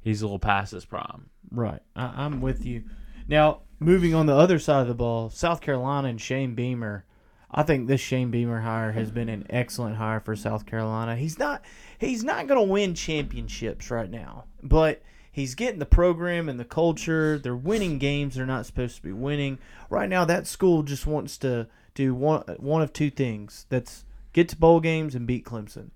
he's 0.00 0.22
a 0.22 0.26
little 0.26 0.38
past 0.38 0.72
his 0.72 0.84
prime. 0.84 1.30
Right, 1.50 1.82
I, 1.96 2.24
I'm 2.24 2.40
with 2.40 2.64
you. 2.64 2.84
Now, 3.30 3.60
moving 3.78 4.12
on 4.12 4.26
the 4.26 4.34
other 4.34 4.58
side 4.58 4.82
of 4.82 4.88
the 4.88 4.94
ball, 4.94 5.30
South 5.30 5.60
Carolina 5.60 6.08
and 6.08 6.20
Shane 6.20 6.56
Beamer. 6.56 7.04
I 7.48 7.62
think 7.62 7.86
this 7.86 8.00
Shane 8.00 8.32
Beamer 8.32 8.62
hire 8.62 8.90
has 8.90 9.12
been 9.12 9.28
an 9.28 9.46
excellent 9.48 9.96
hire 9.96 10.18
for 10.18 10.34
South 10.34 10.66
Carolina. 10.66 11.14
He's 11.14 11.38
not 11.38 11.64
he's 11.96 12.24
not 12.24 12.48
going 12.48 12.58
to 12.58 12.72
win 12.72 12.96
championships 12.96 13.88
right 13.88 14.10
now, 14.10 14.46
but 14.64 15.02
he's 15.30 15.54
getting 15.54 15.78
the 15.78 15.86
program 15.86 16.48
and 16.48 16.58
the 16.58 16.64
culture. 16.64 17.38
They're 17.38 17.54
winning 17.54 17.98
games 17.98 18.34
they're 18.34 18.46
not 18.46 18.66
supposed 18.66 18.96
to 18.96 19.02
be 19.02 19.12
winning. 19.12 19.58
Right 19.88 20.08
now 20.08 20.24
that 20.24 20.48
school 20.48 20.82
just 20.82 21.06
wants 21.06 21.38
to 21.38 21.68
do 21.94 22.16
one 22.16 22.42
one 22.58 22.82
of 22.82 22.92
two 22.92 23.10
things. 23.10 23.64
That's 23.68 24.04
get 24.32 24.48
to 24.48 24.56
bowl 24.56 24.80
games 24.80 25.14
and 25.14 25.24
beat 25.24 25.44
Clemson. 25.44 25.90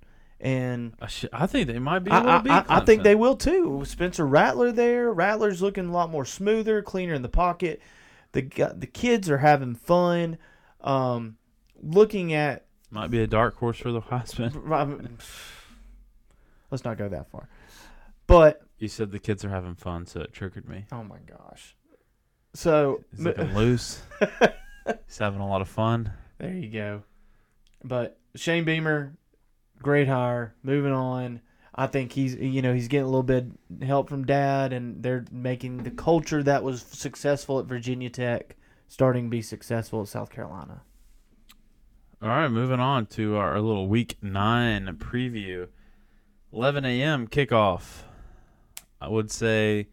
And 0.45 0.93
I, 1.01 1.07
sh- 1.07 1.25
I 1.33 1.47
think 1.47 1.69
they 1.69 1.79
might 1.79 2.01
be 2.01 2.11
a 2.11 2.15
I, 2.15 2.19
little 2.19 2.33
I, 2.33 2.39
beat 2.43 2.51
I, 2.53 2.65
I 2.69 2.81
think 2.85 3.03
they 3.03 3.15
will 3.15 3.35
too. 3.35 3.83
Spencer 3.87 4.27
Rattler 4.27 4.73
there, 4.73 5.11
Rattler's 5.11 5.63
looking 5.63 5.87
a 5.89 5.91
lot 5.93 6.11
more 6.11 6.27
smoother, 6.27 6.83
cleaner 6.83 7.15
in 7.15 7.23
the 7.23 7.31
pocket. 7.31 7.81
The 8.33 8.43
the 8.77 8.87
kids 8.87 9.31
are 9.31 9.39
having 9.39 9.75
fun. 9.75 10.37
Um, 10.83 11.39
looking 11.83 12.35
at, 12.35 12.67
might 12.91 13.11
be 13.11 13.23
a 13.23 13.27
dark 13.27 13.57
horse 13.57 13.79
for 13.79 13.91
the 13.91 14.03
Heisman. 14.03 15.19
let's 16.71 16.85
not 16.85 16.99
go 16.99 17.09
that 17.09 17.31
far. 17.31 17.49
But 18.27 18.61
You 18.79 18.89
said 18.89 19.13
the 19.13 19.19
kids 19.19 19.45
are 19.47 19.51
having 19.51 19.75
fun, 19.77 20.05
so 20.07 20.21
it 20.21 20.33
triggered 20.35 20.69
me. 20.69 20.85
oh 20.93 21.05
my 21.05 21.19
gosh, 21.27 21.75
so 22.53 23.03
He's 23.13 23.21
looking 23.25 23.55
loose. 23.55 24.03
He's 25.07 25.19
having 25.19 25.41
a 25.41 25.49
lot 25.49 25.63
of 25.63 25.69
fun. 25.69 26.13
there 26.39 26.53
you 26.53 26.69
go. 26.71 27.03
But 27.83 28.19
Shane 28.35 28.65
Beamer, 28.65 29.15
great 29.83 30.09
hire. 30.09 30.55
Moving 30.63 30.93
on. 30.93 31.41
I 31.75 31.89
think 31.89 32.13
he's 32.13 32.37
you 32.37 32.63
know 32.63 32.73
he's 32.73 32.89
getting 32.89 33.05
a 33.05 33.09
little 33.09 33.23
bit 33.23 33.47
help 33.83 34.09
from 34.09 34.25
dad, 34.25 34.73
and 34.73 35.03
they're 35.03 35.25
making 35.33 35.79
the 35.79 35.91
culture 35.91 36.43
that 36.43 36.63
was 36.63 36.83
successful 36.83 37.59
at 37.59 37.67
Virginia 37.67 38.11
Tech 38.11 38.57
starting 38.89 39.25
to 39.25 39.31
be 39.31 39.43
successful 39.43 40.03
at 40.03 40.09
South 40.09 40.31
Carolina. 40.31 40.83
All 42.23 42.29
right, 42.29 42.49
moving 42.49 42.81
on 42.81 43.07
to 43.07 43.37
our 43.37 43.61
little 43.61 43.89
week 43.89 44.17
nine 44.23 44.87
preview. 44.99 45.69
11 46.53 46.85
a.m. 46.85 47.27
kickoff. 47.27 48.03
I 49.01 49.09
would 49.09 49.31
say, 49.31 49.89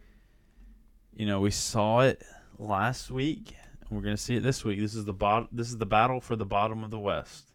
you 1.15 1.25
know, 1.25 1.39
we 1.39 1.49
saw 1.49 2.01
it 2.01 2.23
last 2.59 3.09
week, 3.09 3.55
and 3.81 3.89
we're 3.89 4.03
going 4.03 4.15
to 4.15 4.21
see 4.21 4.35
it 4.35 4.43
this 4.43 4.63
week. 4.63 4.79
This 4.79 4.93
is 4.93 5.05
the 5.05 5.13
bot- 5.13 5.49
This 5.51 5.69
is 5.69 5.79
the 5.79 5.87
battle 5.87 6.21
for 6.21 6.35
the 6.35 6.45
bottom 6.45 6.83
of 6.83 6.91
the 6.91 6.99
West. 6.99 7.51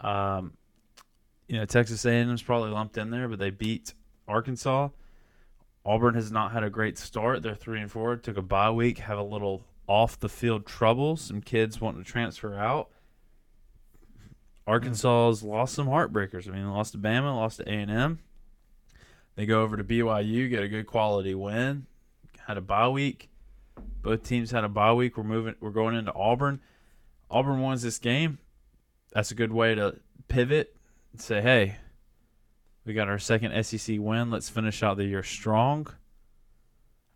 Um, 0.00 0.52
you 1.48 1.58
know, 1.58 1.64
Texas 1.64 2.04
A&M's 2.04 2.42
probably 2.42 2.70
lumped 2.70 2.98
in 2.98 3.10
there, 3.10 3.28
but 3.28 3.38
they 3.38 3.50
beat 3.50 3.94
Arkansas. 4.26 4.88
Auburn 5.84 6.14
has 6.14 6.32
not 6.32 6.52
had 6.52 6.64
a 6.64 6.70
great 6.70 6.98
start. 6.98 7.42
They're 7.42 7.54
three 7.54 7.80
and 7.80 7.90
four. 7.90 8.16
Took 8.16 8.36
a 8.36 8.42
bye 8.42 8.70
week, 8.70 8.98
have 8.98 9.18
a 9.18 9.22
little 9.22 9.64
off 9.86 10.18
the 10.18 10.28
field 10.28 10.66
trouble. 10.66 11.16
Some 11.16 11.40
kids 11.40 11.80
wanting 11.80 12.02
to 12.02 12.10
transfer 12.10 12.54
out. 12.56 12.90
Arkansas's 14.66 15.44
lost 15.44 15.74
some 15.74 15.86
heartbreakers. 15.86 16.48
I 16.48 16.50
mean, 16.50 16.68
lost 16.68 16.92
to 16.92 16.98
Bama, 16.98 17.34
lost 17.34 17.58
to 17.58 17.68
A 17.68 17.72
and 17.72 17.90
M. 17.90 18.18
They 19.36 19.46
go 19.46 19.62
over 19.62 19.76
to 19.76 19.84
BYU, 19.84 20.50
get 20.50 20.64
a 20.64 20.68
good 20.68 20.86
quality 20.86 21.34
win. 21.34 21.86
Had 22.46 22.56
a 22.56 22.62
bye 22.62 22.88
week. 22.88 23.30
Both 24.02 24.24
teams 24.24 24.50
had 24.50 24.64
a 24.64 24.68
bye 24.68 24.92
week. 24.92 25.16
We're 25.16 25.24
moving. 25.24 25.54
We're 25.60 25.70
going 25.70 25.94
into 25.94 26.12
Auburn. 26.14 26.60
Auburn 27.30 27.62
wins 27.62 27.82
this 27.82 27.98
game. 27.98 28.38
That's 29.12 29.30
a 29.30 29.34
good 29.34 29.52
way 29.52 29.74
to 29.74 29.96
pivot 30.26 30.75
and 31.16 31.22
say, 31.22 31.40
"Hey, 31.40 31.76
we 32.84 32.92
got 32.92 33.08
our 33.08 33.18
second 33.18 33.64
SEC 33.64 33.98
win. 33.98 34.30
Let's 34.30 34.50
finish 34.50 34.82
out 34.82 34.98
the 34.98 35.06
year 35.06 35.22
strong." 35.22 35.86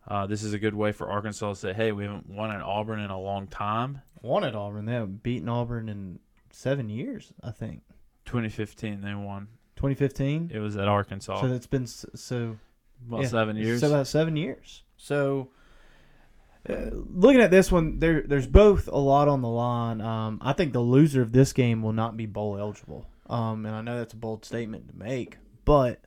Uh, 0.08 0.26
this 0.26 0.42
is 0.42 0.54
a 0.54 0.58
good 0.58 0.74
way 0.74 0.90
for 0.92 1.08
Arkansas 1.10 1.50
to 1.50 1.54
say, 1.54 1.72
"Hey, 1.74 1.92
we 1.92 2.04
haven't 2.04 2.28
won 2.28 2.50
at 2.50 2.62
Auburn 2.62 3.00
in 3.00 3.10
a 3.10 3.20
long 3.20 3.46
time." 3.46 4.00
Won 4.22 4.42
at 4.44 4.54
Auburn. 4.54 4.86
They 4.86 4.94
haven't 4.94 5.22
beaten 5.22 5.48
Auburn 5.48 5.88
in 5.90 6.18
seven 6.50 6.88
years, 6.88 7.32
I 7.42 7.50
think. 7.50 7.82
2015, 8.24 9.02
they 9.02 9.14
won. 9.14 9.48
2015. 9.76 10.50
It 10.52 10.60
was 10.60 10.76
at 10.76 10.88
Arkansas. 10.88 11.42
So 11.42 11.48
that's 11.48 11.66
been 11.66 11.86
so 11.86 12.56
About 13.06 13.22
yeah, 13.22 13.28
seven 13.28 13.56
years. 13.56 13.80
So 13.80 13.88
about 13.88 14.06
seven 14.06 14.36
years. 14.36 14.82
So 14.96 15.50
uh, 16.68 16.90
looking 16.92 17.40
at 17.40 17.50
this 17.50 17.72
one, 17.72 17.98
there 17.98 18.22
there's 18.22 18.46
both 18.46 18.88
a 18.88 18.98
lot 18.98 19.28
on 19.28 19.42
the 19.42 19.48
line. 19.48 20.00
Um, 20.00 20.38
I 20.42 20.52
think 20.52 20.72
the 20.72 20.80
loser 20.80 21.22
of 21.22 21.32
this 21.32 21.52
game 21.52 21.82
will 21.82 21.92
not 21.92 22.16
be 22.16 22.26
bowl 22.26 22.58
eligible. 22.58 23.06
Um, 23.28 23.64
and 23.64 23.74
I 23.74 23.80
know 23.80 23.98
that's 23.98 24.12
a 24.12 24.18
bold 24.18 24.44
statement 24.44 24.88
to 24.88 24.96
make, 24.96 25.38
but 25.64 26.02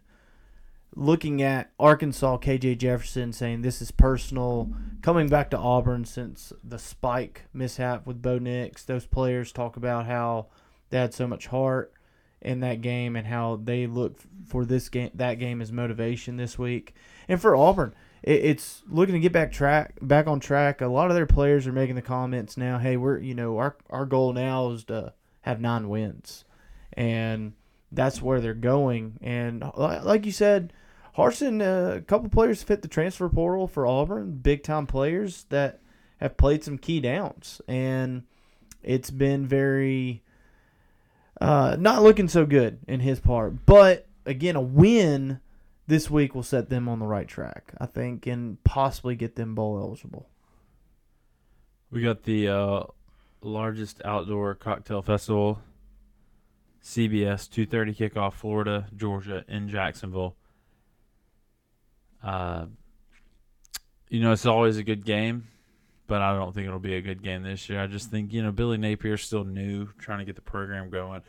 looking 0.95 1.41
at 1.41 1.72
Arkansas, 1.79 2.38
KJ 2.38 2.77
Jefferson 2.77 3.33
saying 3.33 3.62
this 3.62 3.81
is 3.81 3.91
personal, 3.91 4.69
coming 5.01 5.27
back 5.27 5.50
to 5.51 5.57
Auburn 5.57 6.05
since 6.05 6.53
the 6.63 6.77
spike 6.77 7.43
mishap 7.53 8.05
with 8.05 8.22
Bo 8.22 8.39
Nix, 8.39 8.83
those 8.83 9.05
players 9.05 9.51
talk 9.51 9.77
about 9.77 10.05
how 10.05 10.48
they 10.89 10.98
had 10.98 11.13
so 11.13 11.27
much 11.27 11.48
heart 11.48 11.93
in 12.41 12.60
that 12.60 12.81
game 12.81 13.15
and 13.15 13.25
how 13.25 13.60
they 13.63 13.88
look 13.88 14.19
for 14.45 14.65
this 14.65 14.89
game 14.89 15.12
that 15.15 15.36
game 15.36 15.62
as 15.62 15.72
motivation 15.72 16.36
this 16.38 16.60
week. 16.60 16.93
And 17.27 17.41
for 17.41 17.55
Auburn, 17.55 17.95
it's 18.23 18.83
looking 18.89 19.13
to 19.13 19.19
get 19.19 19.33
back 19.33 19.51
track 19.51 19.95
back 20.01 20.27
on 20.27 20.39
track. 20.39 20.81
A 20.81 20.87
lot 20.87 21.09
of 21.09 21.15
their 21.15 21.25
players 21.25 21.67
are 21.67 21.73
making 21.73 21.95
the 21.95 22.01
comments 22.01 22.57
now, 22.57 22.77
"Hey, 22.77 22.97
we're 22.97 23.19
you 23.19 23.35
know 23.35 23.57
our 23.57 23.75
our 23.89 24.05
goal 24.05 24.33
now 24.33 24.69
is 24.71 24.85
to 24.85 25.13
have 25.41 25.59
nine 25.59 25.89
wins," 25.89 26.45
and 26.93 27.53
that's 27.91 28.21
where 28.21 28.39
they're 28.39 28.53
going. 28.53 29.19
And 29.21 29.63
like 29.75 30.25
you 30.25 30.31
said, 30.31 30.73
Harsin, 31.17 31.61
uh, 31.61 31.97
a 31.97 32.01
couple 32.01 32.29
players 32.29 32.63
fit 32.63 32.81
the 32.81 32.87
transfer 32.87 33.29
portal 33.29 33.67
for 33.67 33.85
Auburn, 33.85 34.39
big 34.41 34.63
time 34.63 34.87
players 34.87 35.45
that 35.49 35.79
have 36.17 36.37
played 36.37 36.63
some 36.63 36.77
key 36.77 37.01
downs, 37.01 37.61
and 37.67 38.23
it's 38.81 39.11
been 39.11 39.45
very 39.45 40.23
uh, 41.41 41.75
not 41.77 42.03
looking 42.03 42.29
so 42.29 42.45
good 42.45 42.79
in 42.87 43.01
his 43.01 43.19
part. 43.19 43.65
But 43.65 44.07
again, 44.25 44.55
a 44.55 44.61
win 44.61 45.41
this 45.87 46.09
week 46.09 46.33
will 46.33 46.43
set 46.43 46.69
them 46.69 46.87
on 46.87 46.99
the 46.99 47.05
right 47.05 47.27
track, 47.27 47.73
I 47.77 47.85
think, 47.85 48.25
and 48.25 48.63
possibly 48.63 49.15
get 49.15 49.35
them 49.35 49.55
bowl 49.55 49.77
eligible. 49.77 50.29
We 51.91 52.01
got 52.01 52.23
the 52.23 52.47
uh, 52.47 52.83
largest 53.41 54.01
outdoor 54.03 54.55
cocktail 54.55 55.01
festival, 55.01 55.61
CBS, 56.81 57.49
2:30 57.49 57.95
kickoff, 57.95 58.33
Florida, 58.33 58.87
Georgia, 58.95 59.43
in 59.47 59.69
Jacksonville. 59.69 60.35
Uh, 62.23 62.67
you 64.09 64.21
know, 64.21 64.31
it's 64.31 64.45
always 64.45 64.77
a 64.77 64.83
good 64.83 65.05
game, 65.05 65.47
but 66.07 66.21
I 66.21 66.35
don't 66.35 66.53
think 66.53 66.67
it'll 66.67 66.79
be 66.79 66.95
a 66.95 67.01
good 67.01 67.21
game 67.21 67.43
this 67.43 67.67
year. 67.69 67.81
I 67.81 67.87
just 67.87 68.09
think 68.09 68.31
you 68.31 68.41
know 68.41 68.51
Billy 68.51 68.77
Napier's 68.77 69.23
still 69.23 69.43
new, 69.43 69.89
trying 69.97 70.19
to 70.19 70.25
get 70.25 70.35
the 70.35 70.41
program 70.41 70.89
going. 70.89 71.21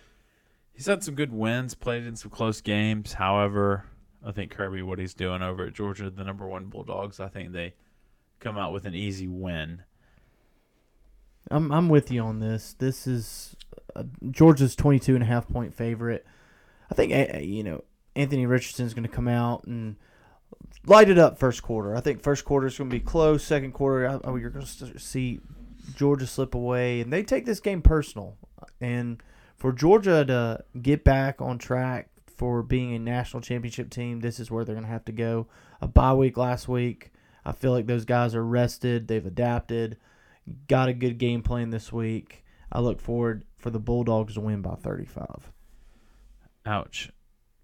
He's 0.73 0.87
had 0.87 1.04
some 1.04 1.14
good 1.14 1.32
wins, 1.32 1.75
played 1.75 2.04
in 2.04 2.16
some 2.16 2.30
close 2.30 2.61
games. 2.61 3.12
However, 3.12 3.84
I 4.26 4.33
think 4.33 4.50
Kirby, 4.50 4.83
what 4.83 4.99
he's 4.99 5.14
doing 5.14 5.43
over 5.43 5.66
at 5.66 5.75
Georgia, 5.75 6.11
the 6.11 6.25
number 6.25 6.47
one 6.47 6.66
Bulldogs, 6.66 7.21
I 7.21 7.28
think 7.28 7.52
they 7.52 7.75
come 8.40 8.57
out 8.57 8.73
with 8.73 8.87
an 8.87 8.95
easy 8.95 9.28
win. 9.28 9.83
I'm 11.50 11.71
I'm 11.71 11.88
with 11.88 12.11
you 12.11 12.23
on 12.23 12.40
this. 12.40 12.75
This 12.78 13.07
is 13.07 13.54
uh, 13.95 14.04
Georgia's 14.31 14.75
22 14.75 15.14
and 15.14 15.23
a 15.23 15.26
half 15.26 15.47
point 15.47 15.75
favorite. 15.75 16.25
I 16.90 16.95
think 16.95 17.12
uh, 17.12 17.38
you 17.38 17.62
know 17.62 17.85
Anthony 18.16 18.47
Richardson's 18.47 18.95
going 18.95 19.09
to 19.09 19.14
come 19.14 19.28
out 19.28 19.64
and 19.64 19.97
light 20.87 21.11
it 21.11 21.19
up 21.19 21.38
first 21.38 21.62
quarter. 21.62 21.95
I 21.95 22.00
think 22.00 22.23
first 22.23 22.45
quarter 22.45 22.66
is 22.66 22.78
going 22.78 22.88
to 22.88 22.97
be 22.97 23.00
close. 23.00 23.45
Second 23.45 23.73
quarter, 23.73 24.09
I, 24.09 24.37
you're 24.37 24.50
going 24.50 24.64
to 24.64 24.99
see 24.99 25.40
Georgia 25.95 26.26
slip 26.26 26.54
away, 26.54 27.00
and 27.00 27.12
they 27.12 27.23
take 27.23 27.45
this 27.45 27.61
game 27.61 27.83
personal. 27.83 28.37
And 28.81 29.23
for 29.57 29.73
Georgia 29.73 30.25
to 30.25 30.64
get 30.81 31.04
back 31.04 31.43
on 31.43 31.59
track 31.59 32.09
for 32.37 32.62
being 32.62 32.95
a 32.95 32.99
national 32.99 33.41
championship 33.41 33.91
team, 33.91 34.21
this 34.21 34.41
is 34.41 34.50
where 34.50 34.64
they're 34.64 34.75
going 34.75 34.87
to 34.87 34.93
have 34.93 35.05
to 35.07 35.12
go. 35.12 35.47
A 35.81 35.88
bye 35.88 36.14
week 36.14 36.37
last 36.37 36.69
week. 36.69 37.12
I 37.45 37.53
feel 37.53 37.73
like 37.73 37.87
those 37.87 38.05
guys 38.05 38.35
are 38.35 38.45
rested. 38.45 39.09
They've 39.09 39.25
adapted. 39.25 39.99
Got 40.69 40.88
a 40.88 40.95
good 40.95 41.19
game 41.19 41.43
plan 41.43 41.71
this 41.71 41.93
week. 41.93 42.45
I 42.73 42.81
look 42.81 43.00
forward 43.00 43.45
for 43.57 43.71
the 43.71 43.79
Bulldogs 43.79 44.35
to 44.35 44.41
win 44.41 44.62
by 44.62 44.75
35. 44.75 45.53
Ouch. 46.67 47.11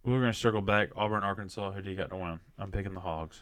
We're 0.05 0.21
going 0.21 0.33
to 0.33 0.39
circle 0.39 0.63
back. 0.63 0.91
Auburn, 0.97 1.23
Arkansas. 1.23 1.73
Who 1.73 1.83
do 1.83 1.91
you 1.91 1.97
got 1.97 2.11
to 2.11 2.17
win? 2.17 2.41
I'm 2.59 2.71
picking 2.71 2.95
the 2.95 3.01
Hogs. 3.01 3.41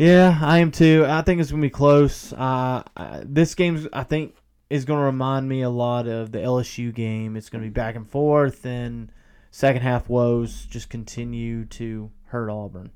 Yeah, 0.00 0.38
I 0.40 0.60
am 0.60 0.70
too. 0.70 1.04
I 1.06 1.20
think 1.20 1.42
it's 1.42 1.50
gonna 1.50 1.60
be 1.60 1.68
close. 1.68 2.32
Uh, 2.32 2.82
this 3.22 3.54
game's 3.54 3.86
I 3.92 4.02
think 4.02 4.34
is 4.70 4.86
gonna 4.86 5.04
remind 5.04 5.46
me 5.46 5.60
a 5.60 5.68
lot 5.68 6.08
of 6.08 6.32
the 6.32 6.38
LSU 6.38 6.94
game. 6.94 7.36
It's 7.36 7.50
gonna 7.50 7.64
be 7.64 7.68
back 7.68 7.96
and 7.96 8.08
forth, 8.08 8.64
and 8.64 9.12
second 9.50 9.82
half 9.82 10.08
woes 10.08 10.66
just 10.66 10.88
continue 10.88 11.64
to 11.66 12.10
hurt 12.26 12.50
Auburn. 12.50 12.90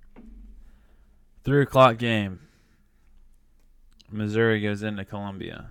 Three 1.42 1.62
o'clock 1.62 1.98
game. 1.98 2.40
Missouri 4.10 4.60
goes 4.60 4.82
into 4.82 5.04
Columbia, 5.04 5.66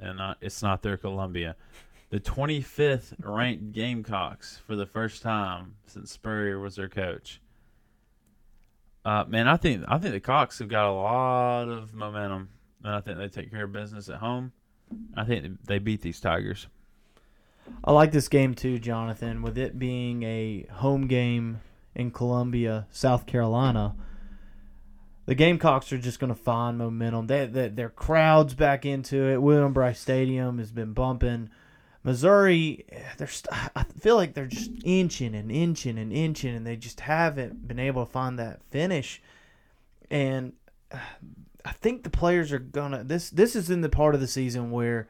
and 0.00 0.18
not, 0.18 0.38
it's 0.40 0.62
not 0.62 0.82
their 0.82 0.96
Columbia. 0.96 1.56
The 2.10 2.20
25th 2.20 3.14
ranked 3.20 3.72
Gamecocks 3.72 4.60
for 4.66 4.76
the 4.76 4.86
first 4.86 5.22
time 5.22 5.76
since 5.86 6.10
Spurrier 6.10 6.58
was 6.58 6.76
their 6.76 6.88
coach. 6.88 7.40
Uh, 9.04 9.24
man, 9.26 9.48
I 9.48 9.56
think 9.56 9.84
I 9.88 9.98
think 9.98 10.12
the 10.12 10.20
Cocks 10.20 10.58
have 10.60 10.68
got 10.68 10.88
a 10.88 10.92
lot 10.92 11.68
of 11.68 11.92
momentum, 11.92 12.50
and 12.84 12.94
I 12.94 13.00
think 13.00 13.18
they 13.18 13.28
take 13.28 13.50
care 13.50 13.64
of 13.64 13.72
business 13.72 14.08
at 14.08 14.18
home. 14.18 14.52
I 15.16 15.24
think 15.24 15.64
they 15.64 15.78
beat 15.78 16.02
these 16.02 16.20
Tigers. 16.20 16.68
I 17.84 17.92
like 17.92 18.12
this 18.12 18.28
game 18.28 18.54
too, 18.54 18.78
Jonathan. 18.78 19.42
With 19.42 19.58
it 19.58 19.78
being 19.78 20.22
a 20.22 20.66
home 20.70 21.06
game 21.06 21.60
in 21.94 22.10
Columbia, 22.10 22.86
South 22.90 23.26
Carolina, 23.26 23.94
the 25.26 25.34
Gamecocks 25.34 25.92
are 25.92 25.98
just 25.98 26.18
going 26.18 26.34
to 26.34 26.40
find 26.40 26.78
momentum. 26.78 27.26
They, 27.26 27.46
they, 27.46 27.68
their 27.68 27.88
crowds 27.88 28.54
back 28.54 28.84
into 28.84 29.28
it. 29.28 29.40
William 29.40 29.72
Brice 29.72 30.00
Stadium 30.00 30.58
has 30.58 30.72
been 30.72 30.92
bumping. 30.92 31.50
Missouri, 32.04 32.84
they're 33.16 33.28
st- 33.28 33.70
I 33.76 33.84
feel 34.00 34.16
like 34.16 34.34
they're 34.34 34.46
just 34.46 34.72
inching 34.84 35.34
and 35.34 35.52
inching 35.52 35.98
and 35.98 36.12
inching, 36.12 36.54
and 36.54 36.66
they 36.66 36.76
just 36.76 37.00
haven't 37.00 37.68
been 37.68 37.78
able 37.78 38.04
to 38.04 38.10
find 38.10 38.38
that 38.38 38.60
finish. 38.70 39.22
And 40.10 40.54
uh, 40.90 40.98
I 41.64 41.72
think 41.72 42.02
the 42.02 42.10
players 42.10 42.52
are 42.52 42.58
gonna. 42.58 43.04
This 43.04 43.30
this 43.30 43.54
is 43.54 43.70
in 43.70 43.82
the 43.82 43.88
part 43.88 44.16
of 44.16 44.20
the 44.20 44.26
season 44.26 44.72
where 44.72 45.08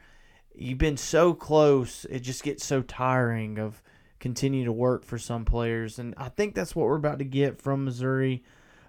you've 0.55 0.79
been 0.79 0.97
so 0.97 1.35
close, 1.35 2.05
it 2.07 2.21
just 2.21 2.43
gets 2.43 2.65
so 2.65 2.83
tiring 2.83 3.59
of 3.59 3.83
continue 4.21 4.65
to 4.65 4.73
work 4.73 5.05
for 5.05 5.19
some 5.19 5.45
players, 5.45 5.99
and 5.99 6.15
I 6.17 6.29
think 6.29 6.55
that's 6.55 6.77
what 6.77 6.87
we're 6.87 6.97
about 6.97 7.19
to 7.19 7.25
get 7.25 7.61
from 7.61 7.85
Missouri. 7.85 8.45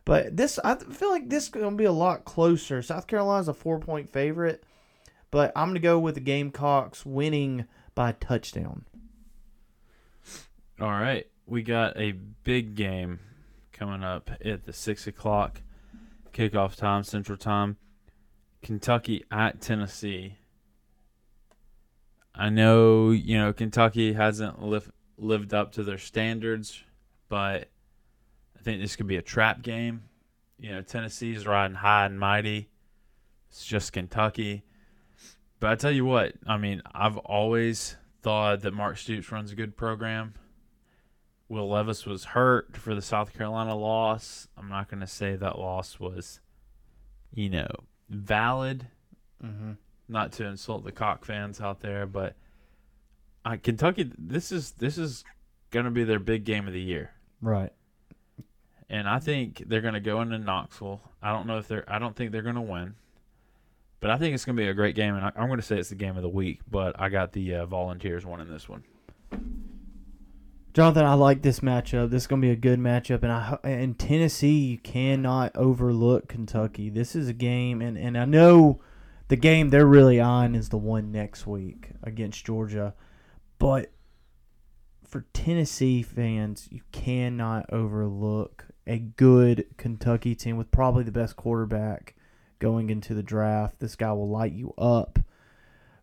But 0.06 0.36
this, 0.38 0.60
I 0.64 0.76
feel 0.76 1.10
like 1.10 1.30
this 1.30 1.44
is 1.44 1.50
going 1.50 1.72
to 1.72 1.76
be 1.76 1.86
a 1.86 1.92
lot 1.92 2.26
closer. 2.26 2.82
South 2.82 3.08
Carolina's 3.08 3.48
a 3.48 3.54
four 3.54 3.80
point 3.80 4.10
favorite, 4.10 4.64
but 5.32 5.52
I'm 5.56 5.70
going 5.70 5.76
to 5.76 5.80
go 5.80 5.98
with 5.98 6.16
the 6.16 6.22
Gamecocks 6.22 7.06
winning 7.06 7.66
by 7.96 8.10
a 8.10 8.14
touchdown. 8.14 8.86
All 10.80 10.92
right, 10.92 11.26
we 11.46 11.64
got 11.64 11.98
a 11.98 12.12
big 12.12 12.76
game 12.76 13.20
coming 13.72 14.04
up 14.04 14.30
at 14.44 14.66
the 14.66 14.74
six 14.74 15.08
o'clock 15.08 15.62
kickoff 16.34 16.76
time, 16.76 17.04
Central 17.04 17.38
Time. 17.38 17.78
Kentucky 18.62 19.26
at 19.32 19.62
Tennessee. 19.62 20.38
I 22.36 22.50
know 22.50 23.12
you 23.12 23.38
know 23.38 23.54
Kentucky 23.54 24.14
hasn't 24.14 24.62
lived 24.62 24.92
lived 25.18 25.54
up 25.54 25.74
to 25.74 25.84
their 25.84 25.98
standards, 25.98 26.84
but 27.30 27.70
I 28.58 28.62
think 28.64 28.82
this 28.82 28.96
could 28.96 29.08
be 29.08 29.18
a 29.18 29.22
trap 29.22 29.62
game. 29.62 30.04
You 30.58 30.72
know, 30.72 30.82
Tennessee's 30.82 31.46
riding 31.46 31.76
high 31.76 32.06
and 32.06 32.20
mighty. 32.20 32.70
It's 33.50 33.66
just 33.66 33.94
Kentucky. 33.94 34.64
But 35.60 35.72
I 35.72 35.76
tell 35.76 35.92
you 35.92 36.06
what, 36.06 36.34
I 36.48 36.58
mean, 36.58 36.82
I've 36.94 37.18
always 37.18 37.96
thought 38.22 38.62
that 38.62 38.74
Mark 38.74 38.98
Stoops 38.98 39.32
runs 39.32 39.52
a 39.52 39.56
good 39.56 39.78
program. 39.78 40.34
Will 41.50 41.70
Levis 41.70 42.06
was 42.06 42.26
hurt 42.26 42.76
for 42.76 42.96
the 42.96 43.02
South 43.02 43.34
Carolina 43.34 43.76
loss. 43.76 44.48
I'm 44.58 44.70
not 44.70 44.90
going 44.90 45.02
to 45.02 45.08
say 45.08 45.36
that 45.36 45.60
loss 45.60 46.00
was, 46.00 46.40
you 47.34 47.50
know, 47.50 47.70
valid. 48.10 48.88
Mm-hmm. 49.44 49.74
Not 50.10 50.32
to 50.34 50.46
insult 50.46 50.84
the 50.84 50.92
cock 50.92 51.26
fans 51.26 51.62
out 51.62 51.80
there, 51.80 52.06
but 52.06 52.36
uh, 53.46 53.58
Kentucky, 53.62 54.12
this 54.18 54.52
is 54.52 54.72
this 54.74 54.98
is 54.98 55.24
going 55.72 55.86
to 55.86 55.92
be 55.92 56.04
their 56.04 56.20
big 56.20 56.44
game 56.44 56.68
of 56.68 56.74
the 56.74 56.82
year, 56.82 57.12
Right. 57.42 57.72
and 58.90 59.08
I 59.08 59.20
think 59.20 59.64
they're 59.68 59.82
going 59.82 59.94
to 59.96 60.00
go 60.00 60.22
into 60.22 60.38
Knoxville. 60.38 61.02
I 61.22 61.32
don't 61.32 61.48
know 61.48 61.58
if 61.58 61.68
they're. 61.68 61.84
I 61.88 62.00
don't 62.00 62.16
think 62.16 62.32
they're 62.32 62.42
going 62.42 62.56
to 62.56 62.62
win, 62.62 62.96
but 64.02 64.12
I 64.12 64.18
think 64.18 64.36
it's 64.36 64.46
going 64.46 64.56
to 64.58 64.62
be 64.62 64.68
a 64.68 64.74
great 64.74 64.96
game, 64.96 65.16
and 65.16 65.26
I, 65.26 65.32
I'm 65.36 65.48
going 65.48 65.60
to 65.60 65.66
say 65.66 65.78
it's 65.80 65.90
the 65.90 65.96
game 65.96 66.16
of 66.18 66.22
the 66.24 66.30
week. 66.30 66.60
But 66.70 67.00
I 67.00 67.10
got 67.10 67.32
the 67.32 67.56
uh, 67.56 67.66
Volunteers 67.66 68.26
winning 68.26 68.50
this 68.50 68.68
one. 68.70 68.84
Jonathan, 70.74 71.06
I 71.06 71.14
like 71.14 71.44
this 71.44 71.60
matchup. 71.60 72.10
This 72.10 72.24
is 72.24 72.28
going 72.28 72.42
to 72.42 72.46
be 72.48 72.52
a 72.52 72.56
good 72.56 72.80
matchup, 72.80 73.22
and 73.24 73.32
I 73.32 73.58
in 73.64 73.94
Tennessee 73.94 74.58
you 74.60 74.78
cannot 74.80 75.56
overlook 75.56 76.28
Kentucky. 76.28 76.90
This 76.90 77.16
is 77.16 77.28
a 77.30 77.34
game, 77.34 77.82
and 77.82 77.98
and 77.98 78.18
I 78.18 78.26
know 78.26 78.80
the 79.34 79.38
game 79.38 79.70
they're 79.70 79.88
really 79.88 80.20
on 80.20 80.54
is 80.54 80.70
the 80.70 80.78
one 80.78 81.12
next 81.12 81.48
week 81.48 81.90
against 82.04 82.46
Georgia, 82.46 82.94
but 83.58 83.92
for 85.04 85.26
Tennessee 85.34 86.04
fans, 86.04 86.68
you 86.70 86.82
cannot 86.92 87.66
overlook 87.74 88.66
a 88.86 89.00
good 89.00 89.66
Kentucky 89.76 90.36
team 90.36 90.56
with 90.56 90.70
probably 90.70 91.04
the 91.04 91.12
best 91.12 91.36
quarterback 91.36 92.14
going 92.60 92.92
into 92.92 93.16
the 93.16 93.24
draft. 93.24 93.80
This 93.80 93.96
guy 93.96 94.14
will 94.14 94.30
light 94.30 94.54
you 94.54 94.72
up. 94.78 95.18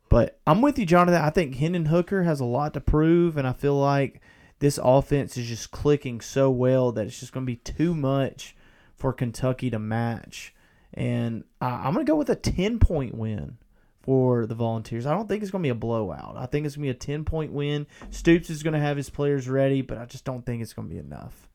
But 0.09 0.41
I'm 0.45 0.61
with 0.61 0.77
you, 0.77 0.85
Jonathan. 0.85 1.23
I 1.23 1.31
think 1.31 1.55
Hendon 1.55 1.87
Hooker 1.87 2.25
has 2.25 2.41
a 2.41 2.45
lot 2.45 2.75
to 2.75 2.81
prove, 2.81 3.37
and 3.37 3.47
I 3.47 3.53
feel 3.53 3.79
like 3.79 4.21
this 4.59 4.81
offense 4.83 5.37
is 5.37 5.47
just 5.47 5.71
clicking 5.71 6.21
so 6.21 6.51
well 6.51 6.91
that 6.91 7.07
it's 7.07 7.21
just 7.21 7.33
going 7.33 7.47
to 7.47 7.53
be 7.53 7.59
too 7.59 7.95
much 7.95 8.57
for 8.97 9.13
Kentucky 9.13 9.71
to 9.71 9.79
match. 9.79 10.53
And 10.95 11.45
I, 11.61 11.69
I'm 11.69 11.95
going 11.95 12.05
to 12.05 12.11
go 12.11 12.17
with 12.17 12.31
a 12.31 12.37
10 12.37 12.79
point 12.79 13.15
win 13.15 13.59
for 14.03 14.47
the 14.47 14.55
Volunteers. 14.55 15.07
I 15.07 15.13
don't 15.13 15.29
think 15.29 15.43
it's 15.43 15.51
going 15.51 15.63
to 15.63 15.67
be 15.67 15.71
a 15.71 15.75
blowout. 15.75 16.37
I 16.37 16.47
think 16.47 16.67
it's 16.67 16.77
going 16.77 16.89
to 16.89 16.95
be 16.95 16.97
a 16.97 17.01
10 17.01 17.25
point 17.25 17.53
win. 17.53 17.87
Stoops 18.11 18.51
is 18.51 18.63
going 18.63 18.75
to 18.75 18.81
have 18.81 18.97
his 18.97 19.11
players 19.11 19.49
ready, 19.49 19.83
but 19.83 19.99
I 19.99 20.05
just 20.07 20.25
don't 20.25 20.45
think 20.45 20.63
it's 20.63 20.73
going 20.73 20.89
to 20.89 20.95
be 20.95 21.01
enough. 21.01 21.49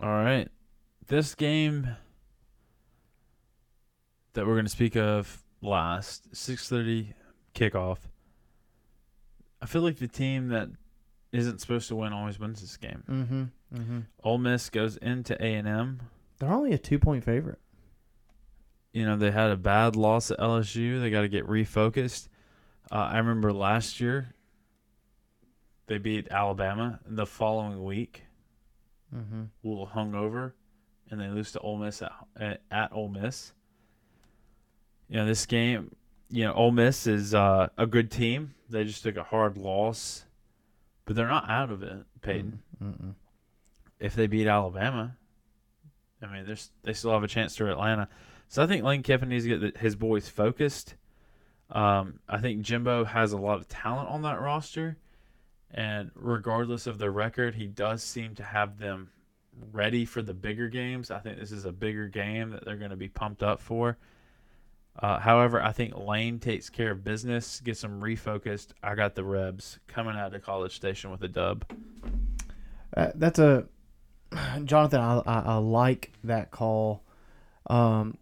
All 0.00 0.10
right, 0.10 0.48
this 1.06 1.34
game 1.34 1.96
that 4.34 4.44
we're 4.46 4.54
going 4.54 4.66
to 4.66 4.70
speak 4.70 4.96
of 4.96 5.42
last 5.62 6.32
6:30 6.32 7.14
kickoff. 7.54 7.98
I 9.62 9.66
feel 9.66 9.82
like 9.82 9.98
the 9.98 10.08
team 10.08 10.48
that 10.48 10.68
isn't 11.32 11.60
supposed 11.60 11.88
to 11.88 11.96
win 11.96 12.12
always 12.12 12.38
wins 12.38 12.60
this 12.60 12.76
game. 12.76 13.02
Mm-hmm. 13.08 13.78
Mm-hmm. 13.78 14.00
Ole 14.22 14.38
Miss 14.38 14.68
goes 14.68 14.96
into 14.98 15.40
A 15.42 15.54
and 15.54 15.66
M. 15.66 16.00
They're 16.44 16.52
only 16.52 16.72
a 16.74 16.78
two 16.78 16.98
point 16.98 17.24
favorite. 17.24 17.58
You 18.92 19.06
know 19.06 19.16
they 19.16 19.30
had 19.30 19.50
a 19.50 19.56
bad 19.56 19.96
loss 19.96 20.30
at 20.30 20.38
LSU. 20.38 21.00
They 21.00 21.10
got 21.10 21.22
to 21.22 21.28
get 21.28 21.46
refocused. 21.46 22.28
Uh, 22.92 22.96
I 22.96 23.18
remember 23.18 23.52
last 23.52 23.98
year 24.00 24.34
they 25.86 25.98
beat 25.98 26.28
Alabama. 26.30 27.00
The 27.06 27.26
following 27.26 27.82
week, 27.82 28.22
Mm-hmm. 29.14 29.42
a 29.64 29.68
little 29.68 29.86
hungover, 29.86 30.52
and 31.10 31.20
they 31.20 31.28
lose 31.28 31.52
to 31.52 31.60
Ole 31.60 31.78
Miss 31.78 32.02
at, 32.02 32.10
at, 32.36 32.60
at 32.70 32.92
Ole 32.92 33.08
Miss. 33.08 33.52
You 35.08 35.16
know 35.18 35.26
this 35.26 35.46
game. 35.46 35.94
You 36.30 36.44
know 36.46 36.52
Ole 36.52 36.72
Miss 36.72 37.06
is 37.06 37.32
uh, 37.34 37.68
a 37.78 37.86
good 37.86 38.10
team. 38.10 38.54
They 38.68 38.84
just 38.84 39.02
took 39.02 39.16
a 39.16 39.22
hard 39.22 39.56
loss, 39.56 40.24
but 41.04 41.14
they're 41.16 41.28
not 41.28 41.48
out 41.48 41.70
of 41.70 41.82
it. 41.84 41.96
Peyton, 42.22 42.60
Mm-mm. 42.82 43.14
if 44.00 44.14
they 44.14 44.26
beat 44.26 44.46
Alabama, 44.48 45.16
I 46.24 46.32
mean, 46.32 46.46
there's 46.46 46.70
they 46.82 46.92
still 46.92 47.12
have 47.12 47.22
a 47.22 47.28
chance 47.28 47.54
to 47.56 47.70
Atlanta. 47.70 48.08
So 48.48 48.62
I 48.62 48.66
think 48.66 48.84
Lane 48.84 49.02
Kiffin 49.02 49.28
needs 49.28 49.44
to 49.44 49.58
get 49.58 49.76
his 49.76 49.96
boys 49.96 50.28
focused. 50.28 50.94
Um, 51.70 52.20
I 52.28 52.38
think 52.38 52.62
Jimbo 52.62 53.04
has 53.04 53.32
a 53.32 53.38
lot 53.38 53.58
of 53.58 53.68
talent 53.68 54.08
on 54.10 54.22
that 54.22 54.40
roster, 54.40 54.96
and 55.72 56.10
regardless 56.14 56.86
of 56.86 56.98
their 56.98 57.10
record, 57.10 57.54
he 57.54 57.66
does 57.66 58.02
seem 58.02 58.34
to 58.36 58.42
have 58.42 58.78
them 58.78 59.10
ready 59.72 60.04
for 60.04 60.22
the 60.22 60.34
bigger 60.34 60.68
games. 60.68 61.10
I 61.10 61.18
think 61.18 61.38
this 61.38 61.52
is 61.52 61.64
a 61.64 61.72
bigger 61.72 62.06
game 62.08 62.50
that 62.50 62.64
they're 62.64 62.76
going 62.76 62.90
to 62.90 62.96
be 62.96 63.08
pumped 63.08 63.42
up 63.42 63.60
for. 63.60 63.96
Uh, 64.96 65.18
however, 65.18 65.60
I 65.60 65.72
think 65.72 65.96
Lane 65.96 66.38
takes 66.38 66.70
care 66.70 66.92
of 66.92 67.02
business, 67.02 67.60
gets 67.60 67.80
them 67.80 68.00
refocused. 68.00 68.68
I 68.82 68.94
got 68.94 69.14
the 69.16 69.24
Rebs 69.24 69.80
coming 69.88 70.16
out 70.16 70.34
of 70.34 70.42
College 70.42 70.76
Station 70.76 71.10
with 71.10 71.22
a 71.24 71.28
dub. 71.28 71.64
Uh, 72.96 73.10
that's 73.16 73.40
a 73.40 73.66
Jonathan. 74.64 75.00
I, 75.00 75.22
I, 75.26 75.38
I 75.40 75.56
like 75.56 76.12
that 76.22 76.50
call. 76.50 77.02
Um, 77.68 78.18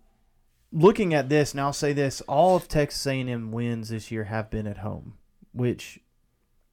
looking 0.72 1.14
at 1.14 1.28
this, 1.28 1.52
and 1.52 1.60
I'll 1.60 1.72
say 1.72 1.92
this: 1.92 2.20
all 2.22 2.56
of 2.56 2.68
Texas 2.68 3.06
A&M 3.06 3.52
wins 3.52 3.88
this 3.88 4.10
year 4.10 4.24
have 4.24 4.50
been 4.50 4.66
at 4.66 4.78
home, 4.78 5.14
which 5.52 6.00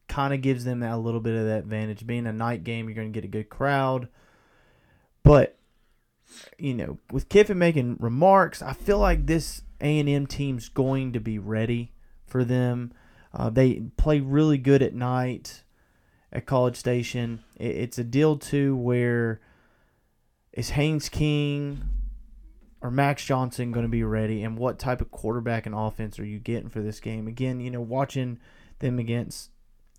kind 0.07 0.33
of 0.33 0.41
gives 0.41 0.65
them 0.65 0.81
a 0.81 0.97
little 0.97 1.19
bit 1.19 1.35
of 1.35 1.45
that 1.45 1.59
advantage. 1.59 2.05
Being 2.05 2.27
a 2.27 2.33
night 2.33 2.63
game, 2.63 2.87
you're 2.87 2.95
going 2.95 3.11
to 3.11 3.17
get 3.17 3.25
a 3.25 3.31
good 3.31 3.49
crowd, 3.49 4.07
but 5.23 5.55
you 6.57 6.73
know, 6.73 6.99
with 7.11 7.29
Kiffin 7.29 7.57
making 7.57 7.97
remarks, 7.99 8.61
I 8.61 8.73
feel 8.73 8.99
like 8.99 9.25
this 9.25 9.63
A&M 9.81 10.27
team's 10.27 10.69
going 10.69 11.13
to 11.13 11.19
be 11.19 11.39
ready 11.39 11.91
for 12.27 12.43
them. 12.43 12.93
Uh, 13.33 13.49
they 13.49 13.81
play 13.97 14.19
really 14.19 14.57
good 14.57 14.83
at 14.83 14.93
night 14.93 15.63
at 16.31 16.45
College 16.45 16.75
Station. 16.75 17.43
It, 17.55 17.75
it's 17.75 17.97
a 17.97 18.03
deal 18.03 18.37
too 18.37 18.75
where 18.75 19.41
is 20.53 20.71
Haynes 20.71 21.09
King 21.09 21.81
or 22.81 22.89
Max 22.89 23.25
Johnson 23.25 23.71
going 23.71 23.85
to 23.85 23.89
be 23.89 24.03
ready, 24.03 24.43
and 24.43 24.57
what 24.57 24.79
type 24.79 25.01
of 25.01 25.11
quarterback 25.11 25.65
and 25.65 25.75
offense 25.75 26.17
are 26.17 26.25
you 26.25 26.39
getting 26.39 26.69
for 26.69 26.81
this 26.81 26.99
game? 26.99 27.27
Again, 27.27 27.59
you 27.59 27.69
know, 27.69 27.81
watching 27.81 28.39
them 28.79 28.99
against 28.99 29.49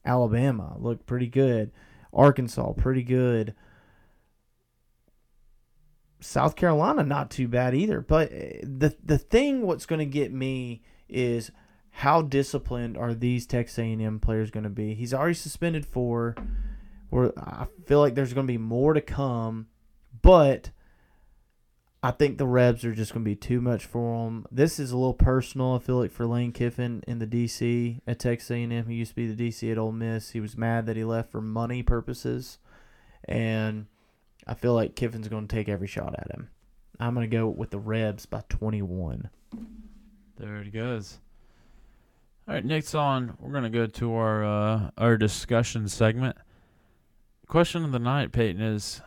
Alabama 0.04 0.76
look 0.78 1.04
pretty 1.04 1.26
good, 1.26 1.72
Arkansas 2.12 2.72
pretty 2.72 3.02
good. 3.02 3.54
South 6.20 6.54
Carolina 6.56 7.02
not 7.02 7.30
too 7.30 7.48
bad 7.48 7.74
either, 7.74 8.00
but 8.00 8.32
uh, 8.32 8.60
the 8.62 8.94
the 9.02 9.18
thing 9.18 9.62
what's 9.62 9.86
going 9.86 9.98
to 9.98 10.06
get 10.06 10.32
me 10.32 10.82
is 11.08 11.50
how 11.90 12.22
disciplined 12.22 12.96
are 12.96 13.14
these 13.14 13.46
Texas 13.46 13.78
A&M 13.78 14.20
players 14.20 14.50
going 14.50 14.64
to 14.64 14.70
be? 14.70 14.94
He's 14.94 15.14
already 15.14 15.34
suspended 15.34 15.84
four. 15.84 16.34
Where 17.10 17.32
I 17.36 17.66
feel 17.86 17.98
like 17.98 18.14
there's 18.14 18.32
going 18.32 18.46
to 18.46 18.52
be 18.52 18.58
more 18.58 18.94
to 18.94 19.00
come, 19.00 19.66
but 20.22 20.70
I 22.02 22.12
think 22.12 22.38
the 22.38 22.46
Rebs 22.46 22.84
are 22.84 22.94
just 22.94 23.12
going 23.12 23.24
to 23.24 23.28
be 23.30 23.36
too 23.36 23.60
much 23.60 23.84
for 23.84 24.26
him. 24.26 24.46
This 24.50 24.78
is 24.78 24.92
a 24.92 24.96
little 24.96 25.12
personal. 25.12 25.74
I 25.74 25.80
feel 25.80 25.98
like 25.98 26.12
for 26.12 26.24
Lane 26.24 26.52
Kiffin 26.52 27.02
in 27.06 27.18
the 27.18 27.26
DC 27.26 28.00
at 28.06 28.20
Texas 28.20 28.50
A&M, 28.50 28.86
he 28.86 28.94
used 28.94 29.10
to 29.10 29.16
be 29.16 29.30
the 29.30 29.48
DC 29.48 29.70
at 29.70 29.76
Ole 29.76 29.92
Miss. 29.92 30.30
He 30.30 30.40
was 30.40 30.56
mad 30.56 30.86
that 30.86 30.96
he 30.96 31.04
left 31.04 31.30
for 31.30 31.42
money 31.42 31.82
purposes, 31.82 32.58
and 33.24 33.86
I 34.46 34.54
feel 34.54 34.72
like 34.72 34.94
Kiffin's 34.94 35.28
going 35.28 35.48
to 35.48 35.54
take 35.54 35.68
every 35.68 35.88
shot 35.88 36.14
at 36.16 36.30
him. 36.30 36.48
I'm 36.98 37.14
going 37.14 37.28
to 37.28 37.36
go 37.36 37.48
with 37.48 37.70
the 37.70 37.78
Rebs 37.78 38.24
by 38.24 38.44
21. 38.48 39.28
There 40.38 40.56
it 40.56 40.72
goes. 40.72 41.18
All 42.48 42.54
right, 42.54 42.64
next 42.64 42.94
on, 42.94 43.36
we're 43.38 43.52
gonna 43.52 43.70
go 43.70 43.86
to 43.86 44.14
our 44.14 44.44
uh, 44.44 44.90
our 44.98 45.16
discussion 45.16 45.88
segment. 45.88 46.36
Question 47.46 47.84
of 47.84 47.92
the 47.92 47.98
night, 47.98 48.32
Peyton, 48.32 48.60
is: 48.60 49.02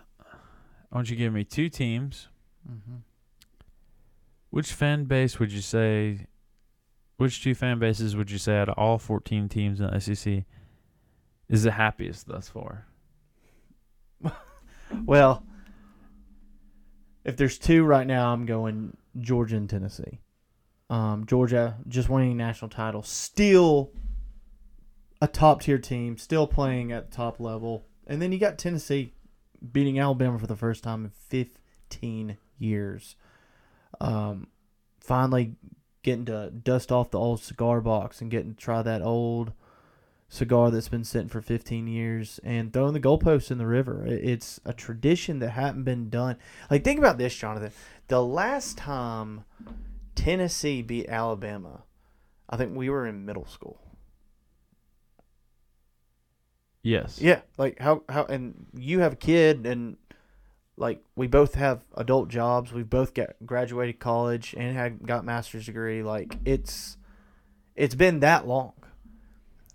Why 0.90 1.00
don't 1.00 1.10
you 1.10 1.16
give 1.16 1.34
me 1.34 1.44
two 1.44 1.70
teams. 1.70 2.30
Mm-hmm. 2.70 2.98
Which 4.50 4.72
fan 4.72 5.06
base 5.06 5.40
would 5.40 5.52
you 5.52 5.62
say? 5.62 6.28
Which 7.18 7.44
two 7.44 7.56
fan 7.56 7.80
bases 7.80 8.16
would 8.16 8.32
you 8.32 8.38
say 8.38 8.58
out 8.58 8.70
of 8.70 8.78
all 8.78 8.98
14 8.98 9.48
teams 9.48 9.80
in 9.80 9.88
the 9.88 10.00
SEC 10.00 10.44
is 11.48 11.64
the 11.64 11.72
happiest 11.72 12.28
thus 12.28 12.50
far? 12.50 12.88
Well, 15.06 15.44
if 17.24 17.38
there's 17.38 17.58
two 17.58 17.84
right 17.84 18.06
now, 18.06 18.32
I'm 18.32 18.46
going 18.46 18.96
Georgia 19.20 19.58
and 19.58 19.70
Tennessee. 19.70 20.20
Um, 20.94 21.26
Georgia 21.26 21.78
just 21.88 22.08
winning 22.08 22.38
national 22.38 22.70
title, 22.70 23.02
still 23.02 23.90
a 25.20 25.28
top 25.28 25.64
tier 25.64 25.80
team 25.80 26.20
still 26.20 26.46
playing 26.46 26.92
at 26.92 27.12
top 27.12 27.40
level, 27.40 27.88
and 28.06 28.22
then 28.22 28.32
you 28.32 28.38
got 28.38 28.60
Tennessee 28.60 29.16
beating 29.72 29.98
Alabama 29.98 30.38
for 30.38 30.46
the 30.46 30.56
first 30.56 30.84
time 30.84 31.04
in 31.06 31.10
15 31.90 32.38
years. 32.60 33.16
Um, 34.00 34.46
finally 35.00 35.56
getting 36.04 36.26
to 36.26 36.52
dust 36.52 36.92
off 36.92 37.10
the 37.10 37.18
old 37.18 37.42
cigar 37.42 37.82
box 37.82 38.22
and 38.22 38.30
getting 38.30 38.54
to 38.54 38.62
try 38.62 38.84
that 38.84 39.02
old 39.02 39.52
cigar 40.30 40.70
that's 40.70 40.90
been 40.90 41.04
sitting 41.04 41.28
for 41.28 41.42
15 41.42 41.88
years 41.88 42.40
and 42.44 42.72
throwing 42.72 42.94
the 42.94 43.00
goalposts 43.00 43.50
in 43.50 43.58
the 43.58 43.66
river. 43.66 44.06
It's 44.06 44.60
a 44.64 44.74
tradition 44.74 45.40
that 45.40 45.50
hadn't 45.52 45.86
been 45.86 46.12
done. 46.12 46.38
Like 46.70 46.84
think 46.84 47.00
about 47.00 47.18
this, 47.18 47.34
Jonathan. 47.34 47.72
The 48.10 48.24
last 48.24 48.78
time 48.78 49.46
Tennessee 50.16 50.82
beat 50.82 51.08
Alabama, 51.08 51.84
I 52.50 52.58
think 52.58 52.76
we 52.76 52.90
were 52.90 53.06
in 53.06 53.26
middle 53.26 53.46
school. 53.46 53.80
Yes. 56.84 57.20
Yeah, 57.22 57.42
like 57.58 57.80
how 57.80 58.04
how 58.10 58.26
and 58.26 58.68
you 58.76 59.00
have 59.00 59.14
a 59.14 59.18
kid 59.18 59.66
and 59.66 59.96
like 60.76 61.02
we 61.16 61.28
both 61.28 61.56
have 61.56 61.86
adult 61.96 62.28
jobs. 62.28 62.74
We've 62.74 62.90
both 62.90 63.14
got 63.14 63.30
graduated 63.46 64.00
college 64.00 64.54
and 64.58 64.76
had 64.76 65.06
got 65.06 65.24
master's 65.24 65.66
degree. 65.66 66.04
Like 66.04 66.38
it's 66.46 66.98
it's 67.76 67.96
been 67.96 68.20
that 68.20 68.48
long. 68.48 68.74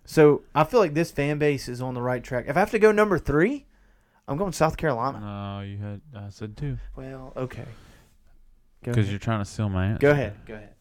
So 0.05 0.43
I 0.55 0.65
feel 0.65 0.81
like 0.81 0.95
this 0.95 1.11
fan 1.11 1.39
base 1.39 1.69
is 1.69 1.81
on 1.81 1.95
the 1.95 2.03
right 2.03 2.23
track. 2.23 2.47
If 2.49 2.57
I 2.57 2.61
have 2.61 2.71
to 2.71 2.79
go 2.79 2.93
number 2.93 3.19
three, 3.19 3.67
I'm 4.27 4.37
going 4.37 4.53
South 4.53 4.77
Carolina. 4.77 5.21
No, 5.21 5.61
you 5.67 5.79
had 5.79 6.01
I 6.15 6.29
said 6.29 6.57
two 6.57 6.79
Well, 6.95 7.33
okay. 7.37 7.67
Because 8.83 9.11
you're 9.11 9.19
trying 9.19 9.41
to 9.41 9.45
steal 9.45 9.69
my 9.69 9.87
answer. 9.87 9.99
Go 10.01 10.11
ahead. 10.11 10.35
Go 10.47 10.55
ahead. 10.55 10.75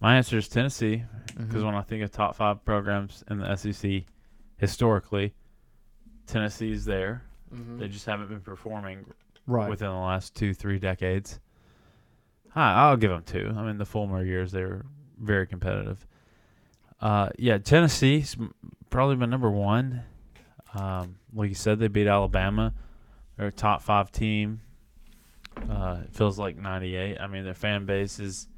My 0.00 0.16
answer 0.16 0.38
is 0.38 0.48
Tennessee 0.48 1.04
because 1.36 1.62
Mhm. 1.62 1.66
when 1.66 1.74
I 1.74 1.82
think 1.82 2.02
of 2.02 2.10
top 2.10 2.36
five 2.36 2.64
programs 2.64 3.24
in 3.30 3.38
the 3.38 3.50
SEC 3.50 4.06
historically, 4.56 5.34
Tennessee's 6.26 6.84
there. 6.84 7.22
Mhm. 7.52 7.78
They 7.78 7.88
just 7.88 8.06
haven't 8.06 8.28
been 8.28 8.40
performing 8.40 9.04
right. 9.46 9.68
within 9.68 9.88
the 9.88 9.94
last 9.94 10.34
two, 10.34 10.54
three 10.54 10.78
decades. 10.78 11.40
Hi, 12.50 12.72
I'll 12.74 12.96
give 12.96 13.10
them 13.10 13.22
two. 13.24 13.52
I 13.56 13.64
mean, 13.64 13.78
the 13.78 13.84
Fulmer 13.84 14.22
years 14.24 14.52
they 14.52 14.62
were 14.64 14.86
very 15.18 15.46
competitive. 15.46 16.06
Uh, 17.00 17.30
yeah, 17.38 17.58
Tennessee's 17.58 18.36
probably 18.90 19.16
my 19.16 19.26
number 19.26 19.50
one. 19.50 20.02
Um, 20.74 21.16
like 21.32 21.48
you 21.48 21.54
said, 21.54 21.78
they 21.78 21.88
beat 21.88 22.06
Alabama. 22.06 22.72
They're 23.36 23.48
a 23.48 23.52
top 23.52 23.82
five 23.82 24.10
team. 24.12 24.60
Uh, 25.68 25.98
it 26.04 26.14
feels 26.14 26.38
like 26.38 26.56
'98. 26.56 27.20
I 27.20 27.26
mean, 27.26 27.44
their 27.44 27.54
fan 27.54 27.86
base 27.86 28.18
is, 28.18 28.48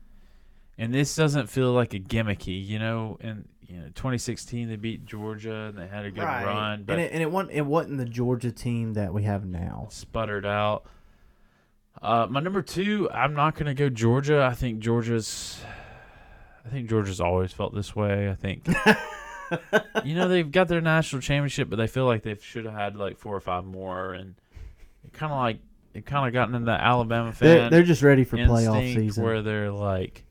and 0.79 0.93
this 0.93 1.15
doesn't 1.15 1.49
feel 1.49 1.73
like 1.73 1.95
a 1.95 2.01
gimmicky. 2.01 2.65
You 2.65 2.79
know, 2.79 3.19
in 3.21 3.47
you 3.63 3.79
know 3.79 3.87
2016 3.87 4.69
they 4.69 4.77
beat 4.77 5.07
Georgia 5.07 5.67
and 5.69 5.79
they 5.79 5.87
had 5.87 6.05
a 6.05 6.11
good 6.11 6.23
right. 6.23 6.45
run, 6.45 6.85
but 6.85 6.95
and 6.95 7.03
it, 7.03 7.13
and 7.13 7.23
it 7.23 7.31
wasn't 7.31 7.53
it 7.53 7.67
wasn't 7.67 7.99
the 7.99 8.05
Georgia 8.05 8.53
team 8.53 8.95
that 8.95 9.13
we 9.13 9.25
have 9.25 9.45
now. 9.45 9.89
sputtered 9.91 10.47
out. 10.47 10.87
Uh, 12.03 12.27
my 12.29 12.41
number 12.41 12.63
two, 12.63 13.09
I'm 13.11 13.35
not 13.35 13.55
going 13.55 13.67
to 13.67 13.75
go 13.75 13.89
Georgia. 13.89 14.43
I 14.43 14.55
think 14.55 14.81
Georgia's, 14.81 15.59
I 16.65 16.69
think 16.69 16.91
Georgia's 16.91 17.21
always 17.21 17.53
felt 17.53 17.75
this 17.75 17.97
way. 17.97 18.29
I 18.29 18.35
think, 18.35 18.69
you 20.05 20.15
know, 20.15 20.29
they've 20.29 20.51
got 20.51 20.69
their 20.69 20.83
national 20.83 21.23
championship, 21.23 21.71
but 21.71 21.77
they 21.77 21.87
feel 21.87 22.05
like 22.05 22.23
they 22.23 22.37
should 22.37 22.67
have 22.67 22.75
had 22.75 22.97
like 22.97 23.17
four 23.17 23.35
or 23.35 23.41
five 23.41 23.65
more, 23.65 24.13
and 24.13 24.35
kind 25.13 25.33
of 25.33 25.39
like 25.39 25.59
it 25.97 26.07
kind 26.07 26.27
of 26.27 26.33
gotten 26.33 26.55
in 26.55 26.65
the 26.65 26.73
Alabama 26.73 27.33
They're, 27.39 27.59
fan 27.63 27.71
they're 27.71 27.83
just 27.83 28.03
ready 28.03 28.25
for 28.25 28.37
playoff 28.37 28.95
season. 28.95 29.25
where 29.25 29.43
they're 29.43 29.71
like, 29.71 30.25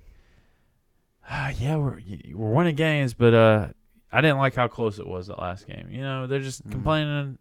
ah, 1.30 1.49
yeah, 1.60 1.75
we're 1.78 1.99
we're 2.34 2.51
winning 2.51 2.75
games, 2.75 3.13
but 3.13 3.34
uh, 3.34 3.67
I 4.12 4.21
didn't 4.21 4.38
like 4.38 4.56
how 4.56 4.67
close 4.67 4.99
it 4.99 5.08
was 5.08 5.28
that 5.28 5.39
last 5.39 5.67
game. 5.67 5.88
You 5.91 6.01
know, 6.01 6.28
they're 6.28 6.39
just 6.39 6.65
Mhm. 6.67 6.71
complaining, 6.71 7.38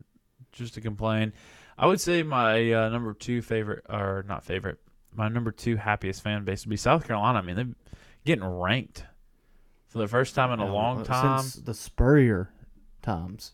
just 0.52 0.74
to 0.74 0.80
complain. 0.80 1.32
I 1.76 1.86
would 1.86 2.00
say 2.00 2.22
my 2.22 2.72
uh, 2.72 2.88
number 2.88 3.14
two 3.14 3.42
favorite, 3.42 3.84
or 3.88 4.24
not 4.28 4.44
favorite, 4.44 4.78
my 5.14 5.28
number 5.28 5.50
two 5.50 5.76
happiest 5.76 6.22
fan 6.22 6.44
base 6.44 6.64
would 6.64 6.70
be 6.70 6.76
South 6.76 7.06
Carolina. 7.06 7.38
I 7.38 7.42
mean, 7.42 7.56
they're 7.56 7.74
getting 8.24 8.44
ranked 8.44 9.04
for 9.88 9.98
the 9.98 10.08
first 10.08 10.34
time 10.34 10.50
in 10.52 10.60
a 10.60 10.72
long 10.72 11.00
uh, 11.00 11.04
time. 11.04 11.40
since 11.42 11.54
the 11.64 11.74
Spurrier 11.74 12.50
times. 13.02 13.52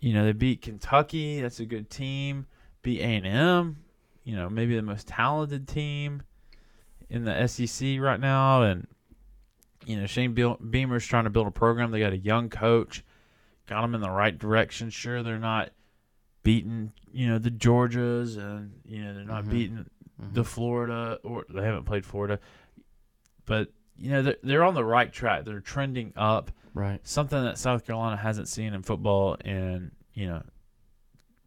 you 0.00 0.12
know, 0.12 0.24
they 0.24 0.32
beat 0.32 0.60
Kentucky. 0.62 1.40
That's 1.40 1.60
a 1.60 1.64
good 1.66 1.88
team. 1.88 2.46
Beat 2.82 3.00
A 3.00 3.04
and 3.04 3.26
M. 3.26 3.76
You 4.24 4.36
know, 4.36 4.48
maybe 4.48 4.76
the 4.76 4.82
most 4.82 5.08
talented 5.08 5.66
team 5.66 6.22
in 7.10 7.24
the 7.24 7.46
SEC 7.46 7.98
right 8.00 8.20
now. 8.20 8.62
And 8.62 8.86
you 9.84 9.96
know, 9.96 10.06
Shane 10.06 10.32
Be- 10.34 10.56
Beamer's 10.70 11.04
trying 11.06 11.24
to 11.24 11.30
build 11.30 11.46
a 11.48 11.50
program. 11.52 11.90
They 11.90 12.00
got 12.00 12.12
a 12.12 12.18
young 12.18 12.48
coach. 12.48 13.04
Got 13.66 13.82
them 13.82 13.94
in 13.94 14.00
the 14.00 14.10
right 14.10 14.36
direction. 14.36 14.90
Sure, 14.90 15.22
they're 15.22 15.38
not 15.38 15.70
beating 16.42 16.92
you 17.12 17.28
know 17.28 17.38
the 17.38 17.50
Georgias, 17.50 18.36
and 18.36 18.72
you 18.84 19.02
know 19.04 19.14
they're 19.14 19.24
not 19.24 19.44
Mhm. 19.44 19.50
beating 19.50 19.86
the 20.32 20.44
Florida 20.44 21.18
or 21.24 21.44
they 21.48 21.62
haven't 21.62 21.84
played 21.84 22.04
Florida, 22.04 22.38
but 23.44 23.68
you 23.96 24.10
know 24.10 24.22
they're, 24.22 24.36
they're 24.42 24.64
on 24.64 24.74
the 24.74 24.84
right 24.84 25.12
track. 25.12 25.44
They're 25.44 25.60
trending 25.60 26.12
up 26.16 26.50
right. 26.74 27.00
something 27.06 27.42
that 27.42 27.58
South 27.58 27.84
Carolina 27.86 28.16
hasn't 28.16 28.48
seen 28.48 28.72
in 28.74 28.82
football 28.82 29.34
in 29.44 29.92
you 30.14 30.26
know 30.28 30.42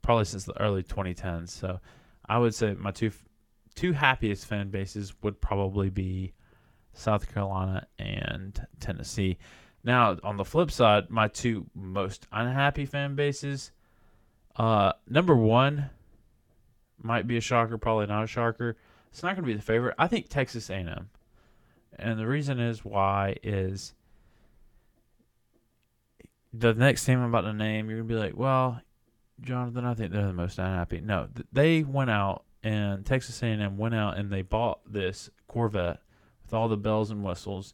probably 0.01 0.25
since 0.25 0.43
the 0.45 0.59
early 0.61 0.83
2010s. 0.83 1.49
So 1.49 1.79
I 2.27 2.37
would 2.37 2.55
say 2.55 2.73
my 2.73 2.91
two 2.91 3.11
two 3.75 3.91
happiest 3.91 4.45
fan 4.45 4.69
bases 4.69 5.13
would 5.21 5.41
probably 5.41 5.89
be 5.89 6.33
South 6.93 7.31
Carolina 7.33 7.87
and 7.99 8.65
Tennessee. 8.79 9.37
Now 9.83 10.17
on 10.23 10.37
the 10.37 10.45
flip 10.45 10.71
side, 10.71 11.09
my 11.09 11.27
two 11.27 11.67
most 11.75 12.27
unhappy 12.31 12.85
fan 12.85 13.15
bases. 13.15 13.71
Uh, 14.55 14.93
number 15.07 15.35
one 15.35 15.89
might 17.01 17.27
be 17.27 17.37
a 17.37 17.41
shocker, 17.41 17.77
probably 17.77 18.07
not 18.07 18.23
a 18.23 18.27
shocker. 18.27 18.77
It's 19.11 19.21
not 19.21 19.35
going 19.35 19.43
to 19.43 19.47
be 19.47 19.53
the 19.53 19.61
favorite. 19.61 19.95
I 19.97 20.07
think 20.07 20.29
Texas 20.29 20.69
A&M, 20.69 21.09
and 21.97 22.19
the 22.19 22.27
reason 22.27 22.59
is 22.59 22.83
why 22.83 23.35
is 23.43 23.93
the 26.59 26.73
next 26.73 27.05
team 27.05 27.19
I'm 27.19 27.29
about 27.29 27.41
to 27.41 27.53
name, 27.53 27.89
you're 27.89 27.99
gonna 27.99 28.07
be 28.07 28.15
like, 28.15 28.37
well, 28.37 28.81
Jonathan, 29.41 29.85
I 29.85 29.93
think 29.93 30.11
they're 30.11 30.27
the 30.27 30.33
most 30.33 30.57
unhappy. 30.59 31.01
No, 31.01 31.27
th- 31.35 31.47
they 31.51 31.83
went 31.83 32.09
out 32.09 32.43
and 32.63 33.05
Texas 33.05 33.41
A&M 33.43 33.77
went 33.77 33.93
out 33.95 34.17
and 34.17 34.31
they 34.31 34.41
bought 34.41 34.79
this 34.91 35.29
Corvette 35.47 35.99
with 36.43 36.53
all 36.53 36.67
the 36.67 36.77
bells 36.77 37.11
and 37.11 37.23
whistles, 37.23 37.73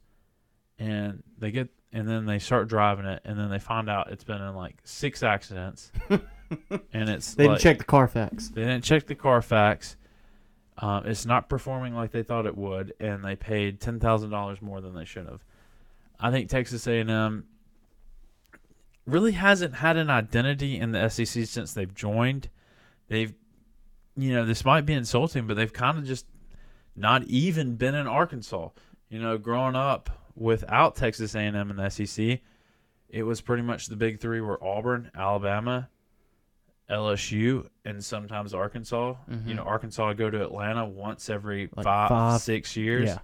and 0.80 1.24
they 1.38 1.52
get 1.52 1.70
and 1.94 2.08
then 2.08 2.26
they 2.26 2.40
start 2.40 2.68
driving 2.70 3.06
it, 3.06 3.22
and 3.26 3.38
then 3.38 3.50
they 3.50 3.60
find 3.60 3.90
out 3.90 4.12
it's 4.12 4.24
been 4.24 4.42
in 4.42 4.56
like 4.56 4.76
six 4.86 5.24
accidents, 5.24 5.92
and 6.10 7.10
it's 7.10 7.34
They 7.36 7.44
didn't 7.44 7.54
like- 7.54 7.62
check 7.62 7.78
the 7.80 7.84
Carfax. 7.84 8.50
they 8.50 8.62
didn't 8.62 8.84
check 8.84 9.08
the 9.08 9.16
Carfax. 9.16 9.98
Um, 10.78 11.06
it's 11.06 11.26
not 11.26 11.48
performing 11.50 11.94
like 11.94 12.12
they 12.12 12.24
thought 12.24 12.46
it 12.46 12.58
would, 12.58 12.94
and 13.00 13.24
they 13.24 13.36
paid 13.36 13.80
ten 13.82 14.00
thousand 14.00 14.30
dollars 14.32 14.62
more 14.62 14.82
than 14.82 14.96
they 14.96 15.06
should 15.06 15.28
have. 15.28 15.44
I 16.20 16.32
think 16.32 16.50
Texas 16.50 16.88
A&M 16.88 17.46
really 19.06 19.32
hasn't 19.34 19.76
had 19.76 19.98
an 19.98 20.10
identity 20.10 20.78
in 20.78 20.92
the 20.92 21.10
SEC 21.10 21.46
since 21.46 21.74
they've 21.74 21.94
joined. 21.94 22.50
They've, 23.08 23.34
you 24.16 24.34
know, 24.34 24.46
this 24.46 24.64
might 24.64 24.86
be 24.86 24.94
insulting, 24.94 25.48
but 25.48 25.56
they've 25.56 25.72
kind 25.74 25.98
of 25.98 26.06
just 26.06 26.26
not 26.96 27.24
even 27.24 27.76
been 27.76 27.96
in 27.96 28.08
Arkansas. 28.08 28.70
You 29.10 29.20
know, 29.20 29.38
growing 29.38 29.76
up 29.76 30.10
without 30.36 30.96
Texas 30.96 31.36
A&M 31.36 31.56
in 31.70 31.76
the 31.76 31.90
SEC, 31.90 32.40
it 33.10 33.24
was 33.24 33.42
pretty 33.42 33.64
much 33.64 33.88
the 33.88 33.96
big 33.98 34.20
three 34.20 34.40
were 34.40 34.64
Auburn, 34.64 35.12
Alabama, 35.16 35.90
LSU, 36.90 37.68
and 37.86 38.04
sometimes 38.04 38.54
Arkansas. 38.54 39.16
Mhm. 39.30 39.48
You 39.48 39.54
know, 39.56 39.64
Arkansas 39.64 40.08
would 40.08 40.18
go 40.18 40.30
to 40.30 40.42
Atlanta 40.44 40.86
once 40.86 41.30
every 41.30 41.70
Like 41.76 41.84
five, 41.86 42.10
five- 42.10 42.42
six 42.42 42.76
years. 42.76 43.08
Yeah. 43.10 43.20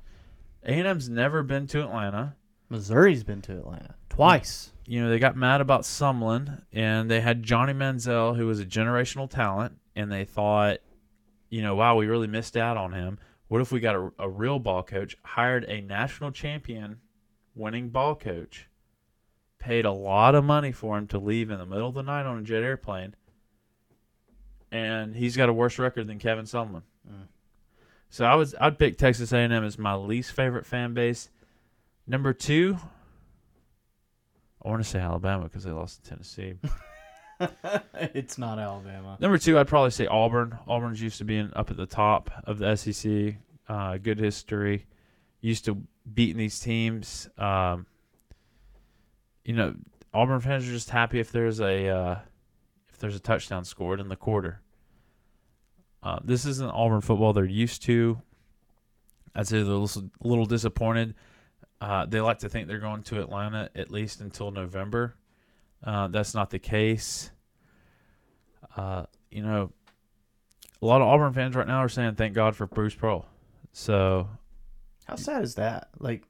A&M's 0.63 1.09
never 1.09 1.43
been 1.43 1.67
to 1.67 1.81
Atlanta. 1.81 2.35
Missouri's 2.69 3.23
been 3.23 3.41
to 3.43 3.53
Atlanta 3.57 3.95
twice. 4.09 4.73
You 4.88 5.04
know, 5.04 5.10
they 5.10 5.19
got 5.19 5.36
mad 5.36 5.60
about 5.60 5.82
Sumlin, 5.82 6.62
and 6.71 7.12
they 7.12 7.19
had 7.19 7.43
Johnny 7.43 7.73
Manziel, 7.73 8.38
who 8.38 8.47
was 8.47 8.62
a 8.62 8.65
generational 8.65 9.30
talent, 9.30 9.78
and 9.97 10.10
they 10.10 10.23
thought, 10.23 10.78
you 11.50 11.62
know, 11.62 11.76
wow, 11.76 11.97
we 11.97 12.08
really 12.08 12.28
missed 12.28 12.56
out 12.56 12.78
on 12.78 12.93
him. 12.93 13.19
What 13.50 13.60
if 13.60 13.71
we 13.71 13.82
got 13.82 13.95
a, 13.95 14.12
a 14.17 14.30
real 14.30 14.60
ball 14.60 14.84
coach, 14.84 15.17
hired 15.23 15.65
a 15.65 15.82
national 15.82 16.32
champion 16.32 17.02
winning 17.54 17.89
ball 17.89 18.15
coach, 18.15 18.69
paid 19.60 19.84
a 19.84 19.91
lot 19.91 20.36
of 20.36 20.45
money 20.45 20.71
for 20.71 20.97
him 20.97 21.08
to 21.08 21.19
leave 21.19 21.52
in 21.52 21.60
the 21.60 21.65
middle 21.65 21.89
of 21.89 21.95
the 21.95 22.04
night 22.04 22.26
on 22.26 22.38
a 22.38 22.43
jet 22.43 22.63
airplane, 22.63 23.13
and 24.71 25.15
he's 25.15 25.36
got 25.36 25.50
a 25.50 25.54
worse 25.54 25.78
record 25.78 26.08
than 26.08 26.17
Kevin 26.17 26.45
Sumlin. 26.45 26.84
Mm. 27.06 27.28
So 28.10 28.23
I 28.23 28.36
was 28.36 28.56
I'd 28.60 28.80
pick 28.80 28.97
Texas 28.97 29.34
A&M 29.34 29.52
as 29.52 29.78
my 29.78 29.95
least 29.95 30.32
favorite 30.32 30.65
fan 30.65 30.93
base. 30.93 31.30
Number 32.06 32.32
two, 32.32 32.78
I 34.63 34.69
want 34.69 34.83
to 34.83 34.89
say 34.89 34.99
Alabama 34.99 35.43
because 35.43 35.63
they 35.63 35.71
lost 35.71 36.03
to 36.03 36.09
Tennessee. 36.09 36.55
it's 37.93 38.37
not 38.37 38.59
Alabama. 38.59 39.17
Number 39.19 39.37
two, 39.37 39.57
I'd 39.59 39.67
probably 39.67 39.91
say 39.91 40.07
Auburn. 40.07 40.57
Auburn's 40.67 41.01
used 41.01 41.19
to 41.19 41.25
being 41.25 41.51
up 41.55 41.69
at 41.69 41.77
the 41.77 41.85
top 41.85 42.31
of 42.45 42.57
the 42.57 42.75
SEC. 42.75 43.35
Uh, 43.69 43.97
good 43.97 44.19
history. 44.19 44.85
Used 45.41 45.65
to 45.65 45.83
beating 46.11 46.37
these 46.37 46.59
teams. 46.59 47.29
Um, 47.37 47.85
you 49.45 49.53
know, 49.53 49.75
Auburn 50.13 50.41
fans 50.41 50.67
are 50.67 50.71
just 50.71 50.89
happy 50.89 51.19
if 51.19 51.31
there's 51.31 51.59
a 51.59 51.87
uh, 51.87 52.19
if 52.89 52.97
there's 52.97 53.15
a 53.15 53.19
touchdown 53.19 53.63
scored 53.63 53.99
in 53.99 54.09
the 54.09 54.15
quarter. 54.15 54.61
Uh, 56.01 56.19
this 56.23 56.45
isn't 56.45 56.69
Auburn 56.71 57.01
football 57.01 57.33
they're 57.33 57.45
used 57.45 57.83
to. 57.83 58.21
I'd 59.35 59.47
say 59.47 59.61
they're 59.61 59.73
a 59.73 59.77
little, 59.77 60.09
a 60.21 60.27
little 60.27 60.45
disappointed. 60.45 61.13
Uh, 61.79 62.05
they 62.05 62.19
like 62.19 62.39
to 62.39 62.49
think 62.49 62.67
they're 62.67 62.79
going 62.79 63.03
to 63.03 63.21
Atlanta 63.21 63.69
at 63.75 63.91
least 63.91 64.21
until 64.21 64.51
November. 64.51 65.15
Uh, 65.83 66.07
that's 66.07 66.33
not 66.33 66.49
the 66.49 66.59
case. 66.59 67.29
Uh, 68.75 69.05
you 69.29 69.43
know, 69.43 69.71
a 70.81 70.85
lot 70.85 71.01
of 71.01 71.07
Auburn 71.07 71.33
fans 71.33 71.55
right 71.55 71.67
now 71.67 71.79
are 71.79 71.89
saying 71.89 72.15
thank 72.15 72.33
God 72.33 72.55
for 72.55 72.65
Bruce 72.65 72.95
Pearl. 72.95 73.25
So 73.73 74.27
How 75.05 75.15
sad 75.15 75.43
is 75.43 75.55
that? 75.55 75.89
Like, 75.99 76.23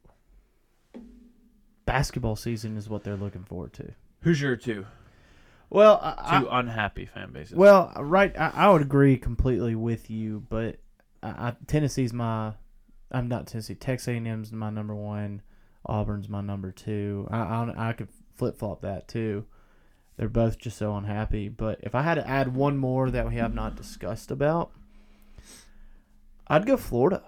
basketball 1.85 2.35
season 2.35 2.75
is 2.77 2.89
what 2.89 3.03
they're 3.03 3.15
looking 3.15 3.43
forward 3.43 3.73
to. 3.73 3.93
who's 4.21 4.41
your 4.41 4.55
two 4.57 4.85
Well, 5.69 5.99
I, 6.03 6.39
two 6.39 6.47
unhappy 6.49 7.05
fan 7.05 7.31
bases? 7.31 7.55
Well, 7.55 7.93
right, 7.97 8.37
I, 8.37 8.51
I 8.53 8.69
would 8.69 8.81
agree 8.81 9.17
completely 9.17 9.75
with 9.75 10.09
you, 10.09 10.43
but 10.49 10.77
I, 11.23 11.29
I, 11.29 11.55
Tennessee's 11.67 12.11
my, 12.11 12.53
I'm 13.11 13.27
not 13.27 13.47
Tennessee. 13.47 13.75
Texas 13.75 14.07
A&M's 14.09 14.51
my 14.51 14.69
number 14.69 14.95
one. 14.95 15.41
Auburn's 15.85 16.27
my 16.27 16.41
number 16.41 16.71
two. 16.71 17.27
I 17.31 17.37
I, 17.37 17.89
I 17.89 17.93
could 17.93 18.09
flip 18.35 18.57
flop 18.57 18.81
that 18.81 19.07
too. 19.07 19.45
They're 20.17 20.27
both 20.27 20.57
just 20.57 20.77
so 20.77 20.95
unhappy. 20.95 21.47
But 21.47 21.79
if 21.83 21.95
I 21.95 22.01
had 22.01 22.15
to 22.15 22.27
add 22.27 22.55
one 22.55 22.77
more 22.77 23.09
that 23.11 23.27
we 23.27 23.35
have 23.35 23.53
not 23.53 23.75
discussed 23.75 24.31
about, 24.31 24.71
I'd 26.47 26.65
go 26.65 26.75
Florida. 26.75 27.23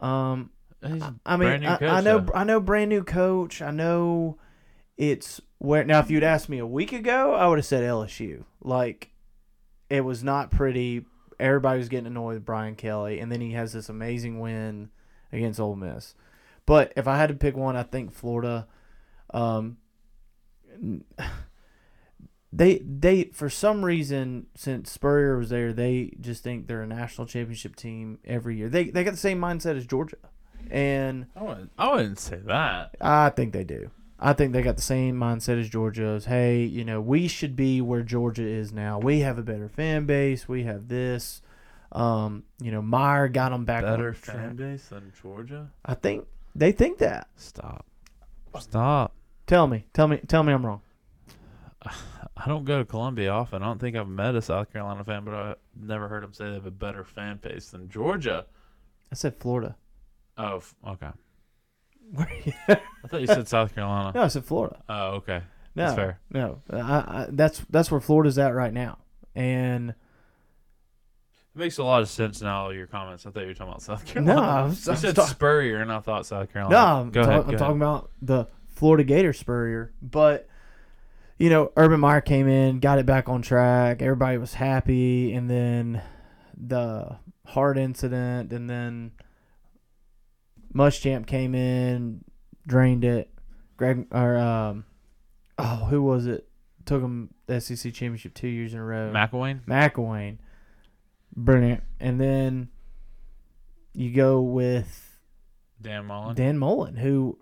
Um, 0.00 0.50
I, 0.82 1.12
I 1.24 1.36
mean, 1.36 1.48
brand 1.48 1.62
new 1.62 1.68
I, 1.68 1.76
coach, 1.76 1.90
I 1.90 2.00
know, 2.00 2.18
though. 2.20 2.32
I 2.34 2.44
know, 2.44 2.60
brand 2.60 2.88
new 2.88 3.04
coach. 3.04 3.62
I 3.62 3.70
know 3.70 4.38
it's 4.96 5.40
where 5.58 5.84
now. 5.84 6.00
If 6.00 6.10
you'd 6.10 6.24
asked 6.24 6.48
me 6.48 6.58
a 6.58 6.66
week 6.66 6.92
ago, 6.92 7.34
I 7.34 7.46
would 7.48 7.58
have 7.58 7.66
said 7.66 7.82
LSU. 7.82 8.44
Like, 8.62 9.10
it 9.90 10.02
was 10.02 10.24
not 10.24 10.50
pretty. 10.50 11.04
Everybody 11.38 11.78
was 11.78 11.88
getting 11.88 12.06
annoyed 12.06 12.34
with 12.34 12.44
Brian 12.46 12.76
Kelly, 12.76 13.20
and 13.20 13.30
then 13.30 13.42
he 13.42 13.52
has 13.52 13.72
this 13.72 13.88
amazing 13.90 14.40
win 14.40 14.90
against 15.32 15.60
Ole 15.60 15.76
Miss. 15.76 16.14
But 16.66 16.92
if 16.96 17.06
I 17.06 17.16
had 17.16 17.28
to 17.28 17.34
pick 17.34 17.56
one, 17.56 17.76
I 17.76 17.82
think 17.82 18.12
Florida. 18.12 18.66
Um, 19.32 19.78
they 22.52 22.78
they 22.78 23.24
for 23.32 23.50
some 23.50 23.84
reason 23.84 24.46
since 24.54 24.90
Spurrier 24.90 25.38
was 25.38 25.50
there, 25.50 25.72
they 25.72 26.16
just 26.20 26.42
think 26.42 26.66
they're 26.66 26.82
a 26.82 26.86
national 26.86 27.26
championship 27.26 27.76
team 27.76 28.18
every 28.24 28.56
year. 28.56 28.68
They 28.68 28.90
they 28.90 29.04
got 29.04 29.12
the 29.12 29.16
same 29.16 29.40
mindset 29.40 29.76
as 29.76 29.86
Georgia, 29.86 30.16
and 30.70 31.26
I 31.36 31.42
wouldn't, 31.42 31.72
I 31.78 31.92
wouldn't 31.92 32.18
say 32.18 32.40
that. 32.46 32.96
I 33.00 33.30
think 33.30 33.52
they 33.52 33.64
do. 33.64 33.90
I 34.18 34.32
think 34.32 34.52
they 34.52 34.62
got 34.62 34.76
the 34.76 34.82
same 34.82 35.16
mindset 35.16 35.60
as 35.60 35.68
Georgia's. 35.68 36.24
Hey, 36.24 36.64
you 36.64 36.84
know, 36.84 37.00
we 37.00 37.28
should 37.28 37.54
be 37.54 37.82
where 37.82 38.02
Georgia 38.02 38.46
is 38.46 38.72
now. 38.72 38.98
We 38.98 39.20
have 39.20 39.36
a 39.38 39.42
better 39.42 39.68
fan 39.68 40.06
base. 40.06 40.48
We 40.48 40.64
have 40.64 40.88
this. 40.88 41.42
Um, 41.96 42.44
you 42.60 42.70
know, 42.70 42.82
Meyer 42.82 43.26
got 43.28 43.50
them 43.50 43.64
back 43.64 43.82
Better 43.82 44.12
fan 44.12 44.54
base 44.54 44.86
than 44.88 45.12
Georgia. 45.22 45.70
I 45.84 45.94
think 45.94 46.26
they 46.54 46.70
think 46.70 46.98
that. 46.98 47.28
Stop. 47.36 47.86
Stop. 48.58 49.14
Tell 49.46 49.66
me, 49.66 49.86
tell 49.94 50.06
me, 50.06 50.18
tell 50.28 50.42
me 50.42 50.52
I'm 50.52 50.64
wrong. 50.64 50.82
I 52.38 52.46
don't 52.48 52.66
go 52.66 52.78
to 52.78 52.84
Columbia 52.84 53.30
often. 53.30 53.62
I 53.62 53.66
don't 53.66 53.80
think 53.80 53.96
I've 53.96 54.08
met 54.08 54.34
a 54.34 54.42
South 54.42 54.70
Carolina 54.70 55.04
fan, 55.04 55.24
but 55.24 55.32
I've 55.34 55.56
never 55.80 56.06
heard 56.06 56.22
them 56.22 56.34
say 56.34 56.44
they 56.48 56.54
have 56.54 56.66
a 56.66 56.70
better 56.70 57.02
fan 57.02 57.38
base 57.42 57.70
than 57.70 57.88
Georgia. 57.88 58.44
I 59.10 59.14
said 59.14 59.36
Florida. 59.36 59.76
Oh, 60.36 60.56
f- 60.58 60.74
okay. 60.86 61.10
no, 62.12 62.24
I 62.68 63.08
thought 63.08 63.20
you 63.22 63.26
said 63.26 63.48
South 63.48 63.74
Carolina. 63.74 64.12
No, 64.14 64.22
I 64.22 64.28
said 64.28 64.44
Florida. 64.44 64.82
Oh, 64.88 65.06
okay. 65.14 65.40
No, 65.74 65.84
That's 65.84 65.96
fair. 65.96 66.20
No, 66.30 66.60
I, 66.70 66.78
I, 66.78 67.26
that's 67.30 67.62
that's 67.70 67.90
where 67.90 68.00
Florida's 68.00 68.38
at 68.38 68.54
right 68.54 68.72
now, 68.72 68.98
and 69.34 69.94
makes 71.56 71.78
a 71.78 71.84
lot 71.84 72.02
of 72.02 72.08
sense 72.08 72.40
now. 72.40 72.70
Your 72.70 72.86
comments. 72.86 73.26
I 73.26 73.30
thought 73.30 73.40
you 73.40 73.46
were 73.48 73.54
talking 73.54 73.72
about 73.72 73.82
South 73.82 74.06
no, 74.06 74.12
Carolina. 74.12 74.68
Was, 74.68 74.88
I 74.88 74.92
you 74.92 74.94
was 74.94 75.00
said 75.00 75.22
Spurrier, 75.22 75.78
and 75.78 75.92
I 75.92 76.00
thought 76.00 76.26
South 76.26 76.52
Carolina. 76.52 76.74
No, 76.74 77.00
I'm, 77.00 77.12
ta- 77.12 77.20
ahead. 77.20 77.44
I'm 77.48 77.56
talking 77.56 77.76
about 77.76 78.10
the 78.20 78.46
Florida 78.68 79.04
Gator 79.04 79.32
Spurrier. 79.32 79.92
But 80.02 80.48
you 81.38 81.50
know, 81.50 81.72
Urban 81.76 82.00
Meyer 82.00 82.20
came 82.20 82.48
in, 82.48 82.80
got 82.80 82.98
it 82.98 83.06
back 83.06 83.28
on 83.28 83.42
track. 83.42 84.02
Everybody 84.02 84.38
was 84.38 84.54
happy, 84.54 85.32
and 85.32 85.50
then 85.50 86.02
the 86.56 87.18
heart 87.46 87.78
incident, 87.78 88.52
and 88.52 88.68
then 88.68 89.12
Muschamp 90.74 91.26
came 91.26 91.54
in, 91.54 92.24
drained 92.66 93.04
it. 93.04 93.30
Greg 93.76 94.06
or 94.10 94.36
um, 94.36 94.84
oh, 95.58 95.86
who 95.90 96.02
was 96.02 96.26
it? 96.26 96.48
Took 96.84 97.02
him 97.02 97.30
the 97.46 97.60
SEC 97.60 97.92
championship 97.92 98.34
two 98.34 98.48
years 98.48 98.72
in 98.72 98.78
a 98.78 98.84
row. 98.84 99.10
McElwain. 99.12 99.64
McElwain. 99.64 100.38
Brilliant. 101.36 101.82
And 102.00 102.20
then 102.20 102.68
you 103.92 104.12
go 104.12 104.40
with 104.40 105.18
Dan 105.80 106.06
Mullen. 106.06 106.34
Dan 106.34 106.58
Mullen, 106.58 106.96
who 106.96 107.38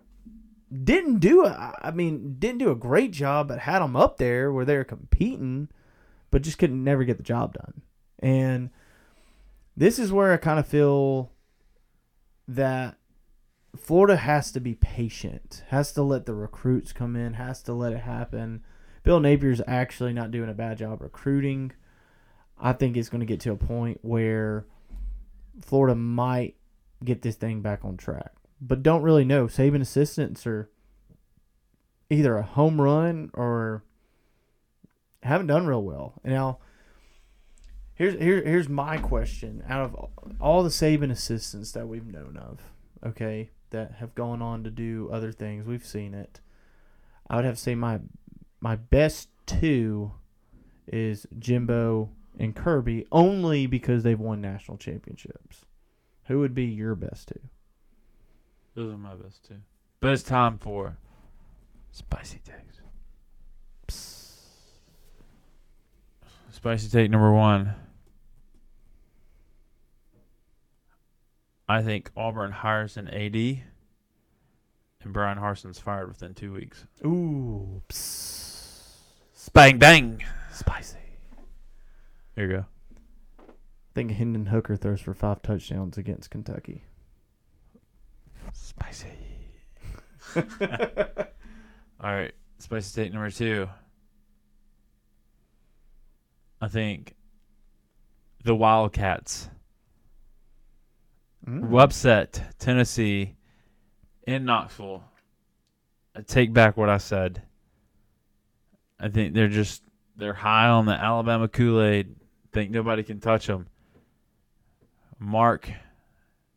didn't 0.83 1.19
do 1.19 1.45
a, 1.45 1.73
I 1.81 1.91
mean, 1.91 2.35
didn't 2.37 2.59
do 2.59 2.71
a 2.71 2.75
great 2.75 3.11
job, 3.11 3.47
but 3.47 3.59
had 3.59 3.79
them 3.79 3.95
up 3.95 4.17
there 4.17 4.51
where 4.51 4.65
they 4.65 4.75
were 4.75 4.83
competing, 4.83 5.69
but 6.31 6.41
just 6.41 6.57
couldn't 6.57 6.83
never 6.83 7.03
get 7.03 7.17
the 7.17 7.23
job 7.23 7.53
done. 7.53 7.81
And 8.19 8.69
this 9.77 9.99
is 9.99 10.11
where 10.11 10.33
I 10.33 10.37
kind 10.37 10.59
of 10.59 10.67
feel 10.67 11.31
that 12.47 12.97
Florida 13.77 14.17
has 14.17 14.51
to 14.51 14.59
be 14.59 14.75
patient, 14.75 15.63
has 15.69 15.91
to 15.93 16.01
let 16.01 16.25
the 16.25 16.33
recruits 16.33 16.93
come 16.93 17.15
in, 17.15 17.33
has 17.33 17.61
to 17.63 17.73
let 17.73 17.93
it 17.93 17.99
happen. 17.99 18.63
Bill 19.03 19.19
Napier's 19.19 19.61
actually 19.67 20.13
not 20.13 20.31
doing 20.31 20.49
a 20.49 20.53
bad 20.53 20.77
job 20.77 21.01
recruiting. 21.01 21.71
I 22.59 22.73
think 22.73 22.95
it's 22.95 23.09
going 23.09 23.19
to 23.19 23.25
get 23.25 23.39
to 23.41 23.51
a 23.51 23.57
point 23.57 23.99
where 24.01 24.65
Florida 25.61 25.95
might 25.95 26.55
get 27.03 27.21
this 27.21 27.35
thing 27.35 27.61
back 27.61 27.83
on 27.83 27.97
track, 27.97 28.31
but 28.61 28.83
don't 28.83 29.03
really 29.03 29.25
know. 29.25 29.47
Saban 29.47 29.81
assistants 29.81 30.47
are 30.47 30.69
either 32.09 32.37
a 32.37 32.43
home 32.43 32.79
run 32.79 33.29
or 33.33 33.83
haven't 35.23 35.47
done 35.47 35.67
real 35.67 35.83
well. 35.83 36.13
Now, 36.23 36.59
here's 37.93 38.15
here, 38.15 38.41
here's 38.43 38.69
my 38.69 38.97
question: 38.97 39.63
Out 39.67 39.81
of 39.81 40.09
all 40.39 40.63
the 40.63 40.69
Saban 40.69 41.11
assistants 41.11 41.71
that 41.73 41.87
we've 41.87 42.07
known 42.07 42.37
of, 42.37 42.61
okay, 43.05 43.49
that 43.71 43.93
have 43.99 44.15
gone 44.15 44.41
on 44.41 44.63
to 44.63 44.71
do 44.71 45.09
other 45.11 45.31
things, 45.31 45.65
we've 45.65 45.85
seen 45.85 46.13
it. 46.13 46.39
I 47.29 47.35
would 47.35 47.45
have 47.45 47.55
to 47.55 47.61
say 47.61 47.75
my 47.75 47.99
my 48.61 48.75
best 48.75 49.29
two 49.45 50.11
is 50.87 51.27
Jimbo 51.37 52.09
and 52.39 52.55
Kirby, 52.55 53.05
only 53.11 53.65
because 53.67 54.03
they've 54.03 54.19
won 54.19 54.41
national 54.41 54.77
championships. 54.77 55.65
Who 56.27 56.39
would 56.39 56.53
be 56.55 56.65
your 56.65 56.95
best 56.95 57.27
two? 57.29 57.39
Those 58.75 58.93
are 58.93 58.97
my 58.97 59.15
best 59.15 59.45
two. 59.47 59.55
But 60.01 60.11
it's 60.13 60.23
time 60.23 60.57
for 60.57 60.97
spicy 61.91 62.39
takes. 62.39 62.81
Spicy 66.51 66.89
take 66.89 67.11
number 67.11 67.31
one. 67.31 67.75
I 71.67 71.81
think 71.81 72.11
Auburn 72.15 72.51
hires 72.51 72.95
an 72.97 73.07
AD, 73.07 73.35
and 73.35 73.63
Bryan 75.13 75.37
Harsin's 75.39 75.79
fired 75.79 76.07
within 76.07 76.33
two 76.33 76.53
weeks. 76.53 76.85
Ooh, 77.05 77.81
Bang 79.53 79.77
bang. 79.79 80.23
spicy. 80.51 80.97
Here 82.35 82.45
you 82.45 82.57
go. 82.57 82.65
I 83.39 83.93
think 83.93 84.11
Hendon 84.11 84.47
Hooker 84.47 84.75
throws 84.75 85.01
for 85.01 85.13
five 85.13 85.41
touchdowns 85.41 85.97
against 85.97 86.29
Kentucky. 86.29 86.83
Spicy. 88.53 89.07
All 90.37 92.11
right, 92.11 92.33
spicy 92.57 93.03
take 93.03 93.13
number 93.13 93.31
two. 93.31 93.69
I 96.61 96.67
think 96.67 97.15
the 98.43 98.55
Wildcats 98.55 99.49
Mm. 101.47 101.79
upset 101.79 102.55
Tennessee 102.57 103.35
in 104.25 104.45
Knoxville. 104.45 105.03
I 106.15 106.21
take 106.21 106.51
back 106.53 106.75
what 106.75 106.89
I 106.89 106.97
said. 106.97 107.43
I 108.99 109.09
think 109.09 109.35
they're 109.35 109.47
just 109.47 109.83
they're 110.15 110.33
high 110.33 110.69
on 110.69 110.87
the 110.87 110.93
Alabama 110.93 111.47
Kool 111.47 111.83
Aid. 111.83 112.15
Think 112.55 112.71
nobody 112.71 113.03
can 113.03 113.19
touch 113.19 113.47
them. 113.47 113.67
Mark, 115.19 115.69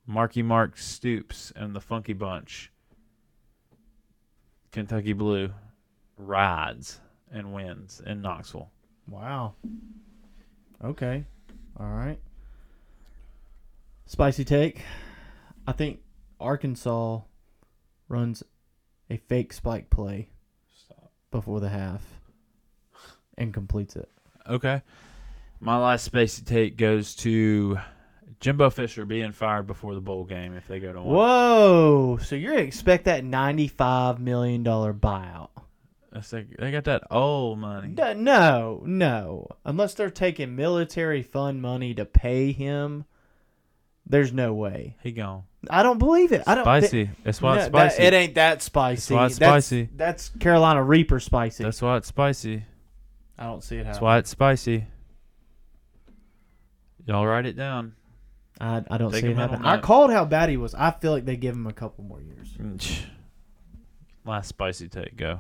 Marky 0.07 0.43
Mark 0.43 0.79
Stoops 0.79 1.53
and 1.57 1.75
the 1.75 1.81
Funky 1.81 2.13
Bunch. 2.13 2.71
Kentucky 4.71 5.13
Blue 5.13 5.51
rides 6.17 7.01
and 7.33 7.53
wins 7.53 8.01
in 8.07 8.23
Knoxville. 8.23 8.71
Wow. 9.09 9.55
Okay. 10.85 11.25
All 11.81 11.91
right. 11.91 12.21
Spicy 14.07 14.45
take. 14.45 14.83
I 15.67 15.73
think 15.73 15.99
Arkansas 16.39 17.23
runs 18.09 18.45
a 19.11 19.17
fake 19.17 19.53
spike 19.53 19.91
play. 19.91 20.29
Stop. 20.73 21.11
before 21.33 21.59
the 21.59 21.71
half 21.71 22.05
and 23.37 23.53
completes 23.53 23.97
it. 23.97 24.09
Okay. 24.49 24.81
My 25.61 25.77
last 25.77 26.11
spacey 26.11 26.45
take 26.45 26.77
goes 26.77 27.15
to 27.17 27.79
Jimbo 28.41 28.71
Fisher 28.71 29.05
being 29.05 29.33
fired 29.33 29.67
before 29.67 29.95
the 29.95 30.01
bowl 30.01 30.25
game 30.25 30.55
if 30.55 30.69
they 30.69 30.79
go 30.79 30.93
to 30.93 31.01
one. 31.03 31.15
Whoa! 31.15 32.19
So 32.23 32.37
you're 32.37 32.53
gonna 32.53 32.65
expect 32.65 33.05
that 33.07 33.25
ninety-five 33.25 34.21
million 34.21 34.63
dollar 34.63 34.95
buyout? 34.95 35.51
That's 36.13 36.33
like, 36.33 36.57
they 36.59 36.71
got 36.71 36.85
that 36.85 37.03
old 37.11 37.59
money. 37.59 37.95
No, 37.97 38.83
no. 38.87 39.49
Unless 39.65 39.95
they're 39.95 40.11
taking 40.11 40.57
military 40.57 41.23
fund 41.23 41.61
money 41.61 41.93
to 41.95 42.07
pay 42.07 42.51
him, 42.53 43.05
there's 44.07 44.33
no 44.33 44.55
way. 44.55 44.97
He 45.03 45.13
gone. 45.13 45.43
I 45.69 45.83
don't 45.83 45.99
believe 45.99 46.33
it. 46.33 46.45
I 46.47 46.55
don't. 46.55 46.65
Spicy. 46.65 47.11
That's 47.25 47.43
why 47.43 47.57
No, 47.57 47.61
it's 47.63 47.71
that- 47.73 47.93
spicy. 47.93 48.03
it 48.07 48.15
ain't 48.15 48.35
that 48.37 48.63
spicy. 48.63 48.95
That's 48.95 49.11
why 49.11 49.27
it's 49.27 49.37
spicy. 49.37 49.89
That's 49.95 50.29
Carolina 50.41 50.83
Reaper 50.83 51.21
spicy. 51.21 51.65
That's 51.65 51.83
why 51.83 51.97
it's 51.99 52.09
spicy. 52.09 52.65
I 53.39 53.45
don't 53.45 53.63
see 53.63 53.77
it 53.77 53.85
That's 53.85 54.01
why 54.01 54.19
it's 54.19 54.31
spicy. 54.31 54.87
Y'all 57.09 57.27
write 57.27 57.47
it 57.47 57.57
down. 57.57 57.95
I, 58.61 58.85
I 58.91 58.99
don't 58.99 59.11
Take 59.11 59.23
see 59.23 59.29
a 59.29 59.31
it 59.31 59.37
mental 59.37 59.57
happening. 59.57 59.67
I 59.73 59.77
note. 59.77 59.85
called 59.85 60.13
how 60.13 60.25
bad 60.25 60.51
he 60.51 60.57
was. 60.57 60.75
I 60.75 60.91
feel 60.91 61.11
like 61.13 61.25
they 61.25 61.37
give 61.37 61.55
him 61.55 61.67
a 61.67 61.73
couple 61.73 62.05
more 62.05 62.21
years. 62.21 62.49
Mm, 62.61 63.01
Last 64.27 64.49
spicy 64.49 64.89
take. 64.89 65.17
Go. 65.17 65.39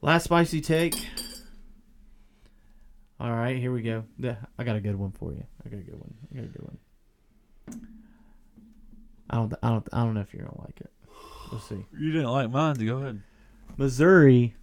Last 0.00 0.24
spicy 0.24 0.60
take. 0.60 0.94
All 3.18 3.32
right, 3.32 3.56
here 3.58 3.72
we 3.72 3.82
go. 3.82 4.04
Yeah, 4.18 4.36
I 4.56 4.64
got 4.64 4.76
a 4.76 4.80
good 4.80 4.96
one 4.96 5.10
for 5.10 5.32
you. 5.32 5.44
I 5.66 5.68
got 5.68 5.78
a 5.80 5.82
good 5.82 5.98
one. 5.98 6.14
I 6.32 6.36
got 6.36 6.44
a 6.44 6.48
good 6.48 6.62
one. 6.62 6.78
I 9.28 9.36
don't. 9.36 9.54
I 9.62 9.68
don't. 9.70 9.88
I 9.92 10.04
don't 10.04 10.14
know 10.14 10.20
if 10.20 10.32
you're 10.32 10.44
gonna 10.44 10.60
like 10.60 10.80
it. 10.80 10.90
We'll 11.50 11.60
see. 11.60 11.84
You 11.98 12.12
didn't 12.12 12.30
like 12.30 12.50
mine. 12.50 12.74
Go 12.76 12.98
ahead. 12.98 13.20
Missouri 13.76 14.54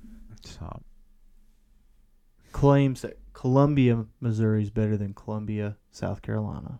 Stop. 0.44 0.84
claims 2.52 3.02
that 3.02 3.18
Columbia, 3.38 4.04
Missouri 4.20 4.64
is 4.64 4.72
better 4.72 4.98
than 4.98 5.14
Columbia, 5.14 5.78
South 5.92 6.24
Carolina. 6.24 6.80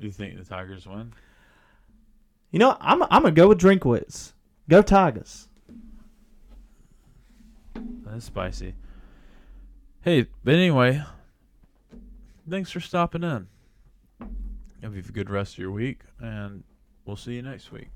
You 0.00 0.10
think 0.10 0.38
the 0.38 0.46
Tigers 0.46 0.86
win? 0.86 1.12
You 2.50 2.58
know, 2.58 2.74
I'm. 2.80 3.02
I'm 3.02 3.20
gonna 3.20 3.32
go 3.32 3.48
with 3.48 3.60
Drinkwitz. 3.60 4.32
Go 4.70 4.80
Tigers. 4.80 5.48
That's 7.74 8.24
spicy. 8.24 8.76
Hey, 10.00 10.26
but 10.42 10.54
anyway, 10.54 11.02
thanks 12.48 12.70
for 12.70 12.80
stopping 12.80 13.22
in. 13.22 13.46
Have 14.82 14.96
you 14.96 15.02
a 15.06 15.12
good 15.12 15.28
rest 15.28 15.52
of 15.54 15.58
your 15.58 15.70
week, 15.70 16.00
and 16.18 16.64
we'll 17.04 17.16
see 17.16 17.34
you 17.34 17.42
next 17.42 17.70
week. 17.70 17.90